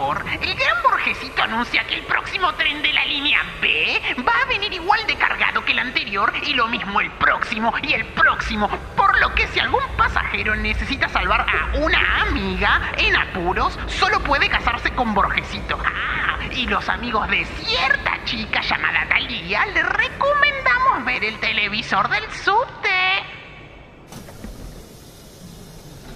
El 0.00 0.54
gran 0.54 0.82
Borgesito 0.82 1.42
anuncia 1.42 1.86
que 1.86 1.96
el 1.96 2.06
próximo 2.06 2.54
tren 2.54 2.80
de 2.80 2.90
la 2.90 3.04
línea 3.04 3.42
B 3.60 4.00
va 4.26 4.32
a 4.42 4.46
venir 4.46 4.72
igual 4.72 5.06
de 5.06 5.14
cargado 5.14 5.62
que 5.62 5.72
el 5.72 5.78
anterior 5.78 6.32
y 6.46 6.54
lo 6.54 6.68
mismo 6.68 7.02
el 7.02 7.10
próximo 7.12 7.70
y 7.82 7.92
el 7.92 8.06
próximo. 8.06 8.66
Por 8.96 9.20
lo 9.20 9.34
que 9.34 9.46
si 9.48 9.60
algún 9.60 9.82
pasajero 9.98 10.56
necesita 10.56 11.06
salvar 11.10 11.42
a 11.42 11.76
una 11.76 12.22
amiga 12.22 12.92
en 12.96 13.14
apuros, 13.14 13.78
solo 13.88 14.20
puede 14.20 14.48
casarse 14.48 14.90
con 14.94 15.12
Borgesito. 15.12 15.78
Ah, 15.84 16.38
y 16.50 16.66
los 16.66 16.88
amigos 16.88 17.28
de 17.28 17.44
cierta 17.44 18.24
chica 18.24 18.62
llamada 18.62 19.06
Talía 19.06 19.66
le 19.66 19.82
recomendamos 19.82 21.04
ver 21.04 21.24
el 21.24 21.38
televisor 21.40 22.08
del 22.08 22.24
subte. 22.32 22.88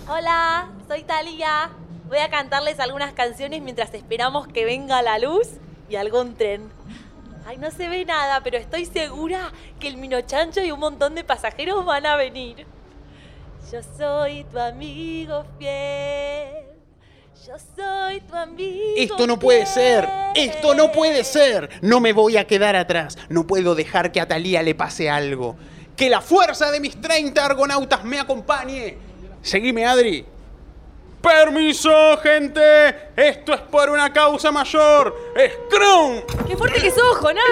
Hola, 0.09 0.69
soy 0.89 1.03
Talía. 1.03 1.84
Voy 2.07 2.19
a 2.19 2.29
cantarles 2.29 2.81
algunas 2.81 3.15
canciones 3.15 3.63
mientras 3.63 3.95
esperamos 3.95 4.47
que 4.47 4.65
venga 4.65 5.01
la 5.03 5.19
luz 5.19 5.49
y 5.89 5.97
algún 5.97 6.35
tren. 6.37 6.71
Ay, 7.47 7.57
no 7.57 7.71
se 7.71 7.89
ve 7.89 8.05
nada, 8.05 8.43
pero 8.43 8.59
estoy 8.59 8.85
segura 8.85 9.53
que 9.81 9.89
el 9.89 9.97
Minochancho 9.97 10.63
y 10.63 10.71
un 10.71 10.81
montón 10.81 11.15
de 11.15 11.25
pasajeros 11.25 11.85
van 11.85 12.05
a 12.07 12.17
venir. 12.17 12.67
Yo 13.73 13.81
soy 13.97 14.45
tu 14.45 14.59
amigo 14.59 15.45
fiel. 15.59 16.65
Yo 17.47 17.55
soy 17.77 18.21
tu 18.21 18.37
amigo. 18.37 18.95
Esto 18.97 19.27
no 19.27 19.39
puede 19.39 19.67
ser. 19.67 20.09
Esto 20.35 20.75
no 20.75 20.93
puede 20.93 21.25
ser. 21.25 21.69
No 21.83 22.01
me 22.01 22.13
voy 22.13 22.37
a 22.37 22.47
quedar 22.47 22.77
atrás. 22.77 23.17
No 23.29 23.47
puedo 23.47 23.75
dejar 23.75 24.13
que 24.13 24.21
a 24.21 24.29
Talía 24.29 24.63
le 24.63 24.75
pase 24.75 25.11
algo. 25.11 25.57
Que 25.97 26.09
la 26.09 26.21
fuerza 26.21 26.71
de 26.71 26.81
mis 26.81 27.01
30 27.01 27.45
argonautas 27.45 28.05
me 28.05 28.19
acompañe. 28.19 28.97
Seguime, 29.43 29.85
Adri. 29.87 30.34
Permiso, 31.25 32.19
gente. 32.23 33.11
Esto 33.17 33.55
es 33.55 33.61
por 33.63 33.89
una 33.89 34.13
causa 34.13 34.53
mayor. 34.53 35.17
¡Scrum! 35.35 36.21
¡Qué 36.47 36.55
fuerte 36.55 36.83
que 36.83 36.91
sos, 36.91 37.17
Jonás! 37.17 37.43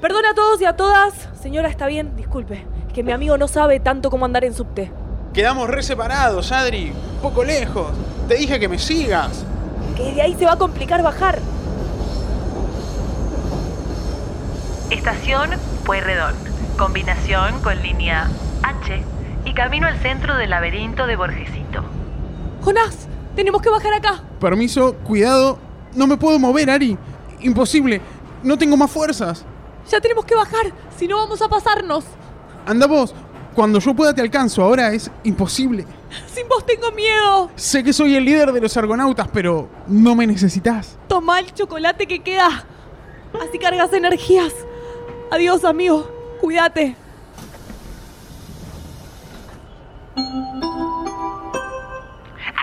Perdona 0.00 0.30
a 0.30 0.34
todos 0.34 0.60
y 0.60 0.64
a 0.64 0.76
todas. 0.76 1.28
Señora, 1.42 1.68
está 1.68 1.88
bien, 1.88 2.14
disculpe. 2.14 2.64
Es 2.86 2.92
que 2.94 3.02
mi 3.02 3.10
amigo 3.10 3.36
no 3.36 3.48
sabe 3.48 3.80
tanto 3.80 4.10
cómo 4.10 4.26
andar 4.26 4.44
en 4.44 4.54
subte. 4.54 4.92
Quedamos 5.34 5.68
re 5.68 5.82
separados, 5.82 6.52
Adri. 6.52 6.92
Un 7.16 7.20
poco 7.20 7.42
lejos. 7.42 7.90
Te 8.28 8.36
dije 8.36 8.60
que 8.60 8.68
me 8.68 8.78
sigas. 8.78 9.44
Que 9.96 10.12
de 10.12 10.22
ahí 10.22 10.36
se 10.38 10.46
va 10.46 10.52
a 10.52 10.58
complicar 10.58 11.02
bajar. 11.02 11.40
Estación 14.90 15.50
Pueyrredón. 15.84 16.36
Combinación 16.78 17.60
con 17.60 17.82
línea 17.82 18.30
H 18.62 19.02
y 19.44 19.54
camino 19.54 19.88
al 19.88 19.98
centro 19.98 20.36
del 20.36 20.50
laberinto 20.50 21.08
de 21.08 21.16
Borgesito. 21.16 21.99
Jonás, 22.62 23.08
tenemos 23.34 23.62
que 23.62 23.70
bajar 23.70 23.94
acá. 23.94 24.22
Permiso, 24.40 24.94
cuidado. 25.04 25.58
No 25.94 26.06
me 26.06 26.16
puedo 26.16 26.38
mover, 26.38 26.70
Ari. 26.70 26.96
Imposible. 27.40 28.00
No 28.42 28.56
tengo 28.58 28.76
más 28.76 28.90
fuerzas. 28.90 29.44
Ya 29.90 30.00
tenemos 30.00 30.24
que 30.24 30.34
bajar, 30.34 30.72
si 30.96 31.08
no 31.08 31.16
vamos 31.16 31.42
a 31.42 31.48
pasarnos. 31.48 32.04
Anda 32.66 32.86
vos. 32.86 33.14
Cuando 33.54 33.80
yo 33.80 33.94
pueda 33.94 34.14
te 34.14 34.20
alcanzo. 34.20 34.62
Ahora 34.62 34.92
es 34.92 35.10
imposible. 35.24 35.84
Sin 36.32 36.48
vos 36.48 36.64
tengo 36.64 36.92
miedo. 36.92 37.50
Sé 37.56 37.82
que 37.82 37.92
soy 37.92 38.14
el 38.14 38.24
líder 38.24 38.52
de 38.52 38.60
los 38.60 38.76
argonautas, 38.76 39.28
pero 39.32 39.68
no 39.86 40.14
me 40.14 40.26
necesitas. 40.26 40.98
Toma 41.08 41.40
el 41.40 41.52
chocolate 41.52 42.06
que 42.06 42.20
queda. 42.22 42.64
Así 43.40 43.58
cargas 43.58 43.92
energías. 43.92 44.52
Adiós, 45.30 45.64
amigo. 45.64 46.08
Cuídate. 46.40 46.96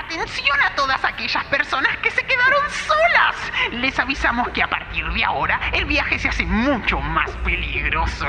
Atención 0.08 0.58
a 0.62 0.74
todas 0.74 1.04
aquellas 1.04 1.44
personas 1.46 1.98
que 1.98 2.10
se 2.12 2.24
quedaron 2.24 2.70
solas. 2.70 3.36
Les 3.72 4.00
avisamos 4.00 4.48
que 4.50 4.64
a 4.64 4.70
partir 4.70 5.06
de 5.12 5.26
ahora 5.26 5.60
el 5.74 5.84
viaje 5.84 6.18
se 6.18 6.30
hace 6.30 6.46
mucho 6.46 7.02
más 7.02 7.30
peligroso. 7.44 8.26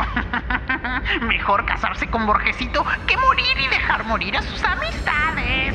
Mejor 1.21 1.65
casarse 1.67 2.09
con 2.09 2.27
Borgesito 2.27 2.85
que 3.07 3.17
morir 3.17 3.57
y 3.61 3.69
dejar 3.69 4.03
morir 4.07 4.37
a 4.37 4.43
sus 4.43 4.61
amistades. 4.65 5.73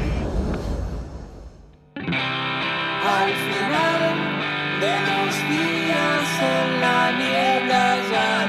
Al 1.95 3.33
final 3.33 4.79
de 4.81 4.99
los 5.07 5.49
días 5.49 6.41
en 6.41 6.81
la 6.81 7.11
niebla 7.13 7.97
ya 8.11 8.42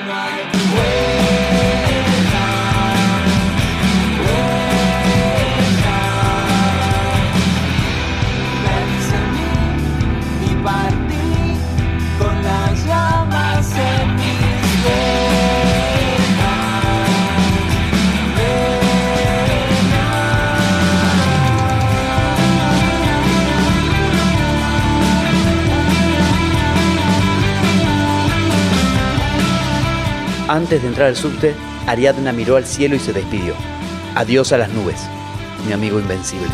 Antes 30.49 30.82
de 30.82 30.88
entrar 30.88 31.09
al 31.09 31.16
subte, 31.16 31.55
Ariadna 31.86 32.32
miró 32.32 32.57
al 32.57 32.66
cielo 32.66 32.95
y 32.97 32.99
se 32.99 33.14
despidió. 33.14 33.55
Adiós 34.14 34.53
a 34.53 34.59
las 34.59 34.68
nubes, 34.70 35.01
mi 35.66 35.72
amigo 35.72 35.99
invencible. 35.99 36.49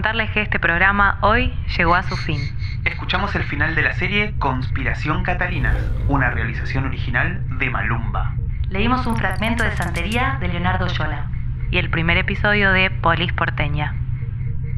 Contarles 0.00 0.30
que 0.30 0.40
este 0.40 0.58
programa 0.58 1.18
hoy 1.20 1.52
llegó 1.76 1.94
a 1.94 2.02
su 2.02 2.16
fin. 2.16 2.40
Escuchamos 2.86 3.34
el 3.34 3.42
final 3.42 3.74
de 3.74 3.82
la 3.82 3.92
serie 3.92 4.32
Conspiración 4.38 5.22
Catalina, 5.24 5.76
una 6.08 6.30
realización 6.30 6.86
original 6.86 7.44
de 7.58 7.68
Malumba. 7.68 8.32
Leímos 8.70 9.06
un 9.06 9.18
fragmento 9.18 9.62
de 9.62 9.76
Santería 9.76 10.38
de 10.40 10.48
Leonardo 10.48 10.86
Yola 10.86 11.26
y 11.70 11.76
el 11.76 11.90
primer 11.90 12.16
episodio 12.16 12.72
de 12.72 12.90
Polis 12.90 13.34
Porteña. 13.34 13.94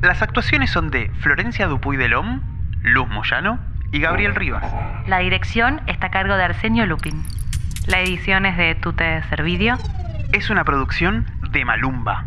Las 0.00 0.22
actuaciones 0.22 0.70
son 0.70 0.90
de 0.90 1.08
Florencia 1.20 1.68
Dupuy 1.68 1.96
de 1.96 2.08
Lom, 2.08 2.40
Luz 2.80 3.08
Moyano 3.08 3.60
y 3.92 4.00
Gabriel 4.00 4.34
Rivas. 4.34 4.64
La 5.06 5.20
dirección 5.20 5.82
está 5.86 6.08
a 6.08 6.10
cargo 6.10 6.36
de 6.36 6.42
Arsenio 6.42 6.84
Lupin. 6.84 7.22
La 7.86 8.00
edición 8.00 8.44
es 8.44 8.56
de 8.56 8.74
Tute 8.74 9.22
Servidio. 9.28 9.78
Es 10.32 10.50
una 10.50 10.64
producción 10.64 11.26
de 11.52 11.64
Malumba. 11.64 12.26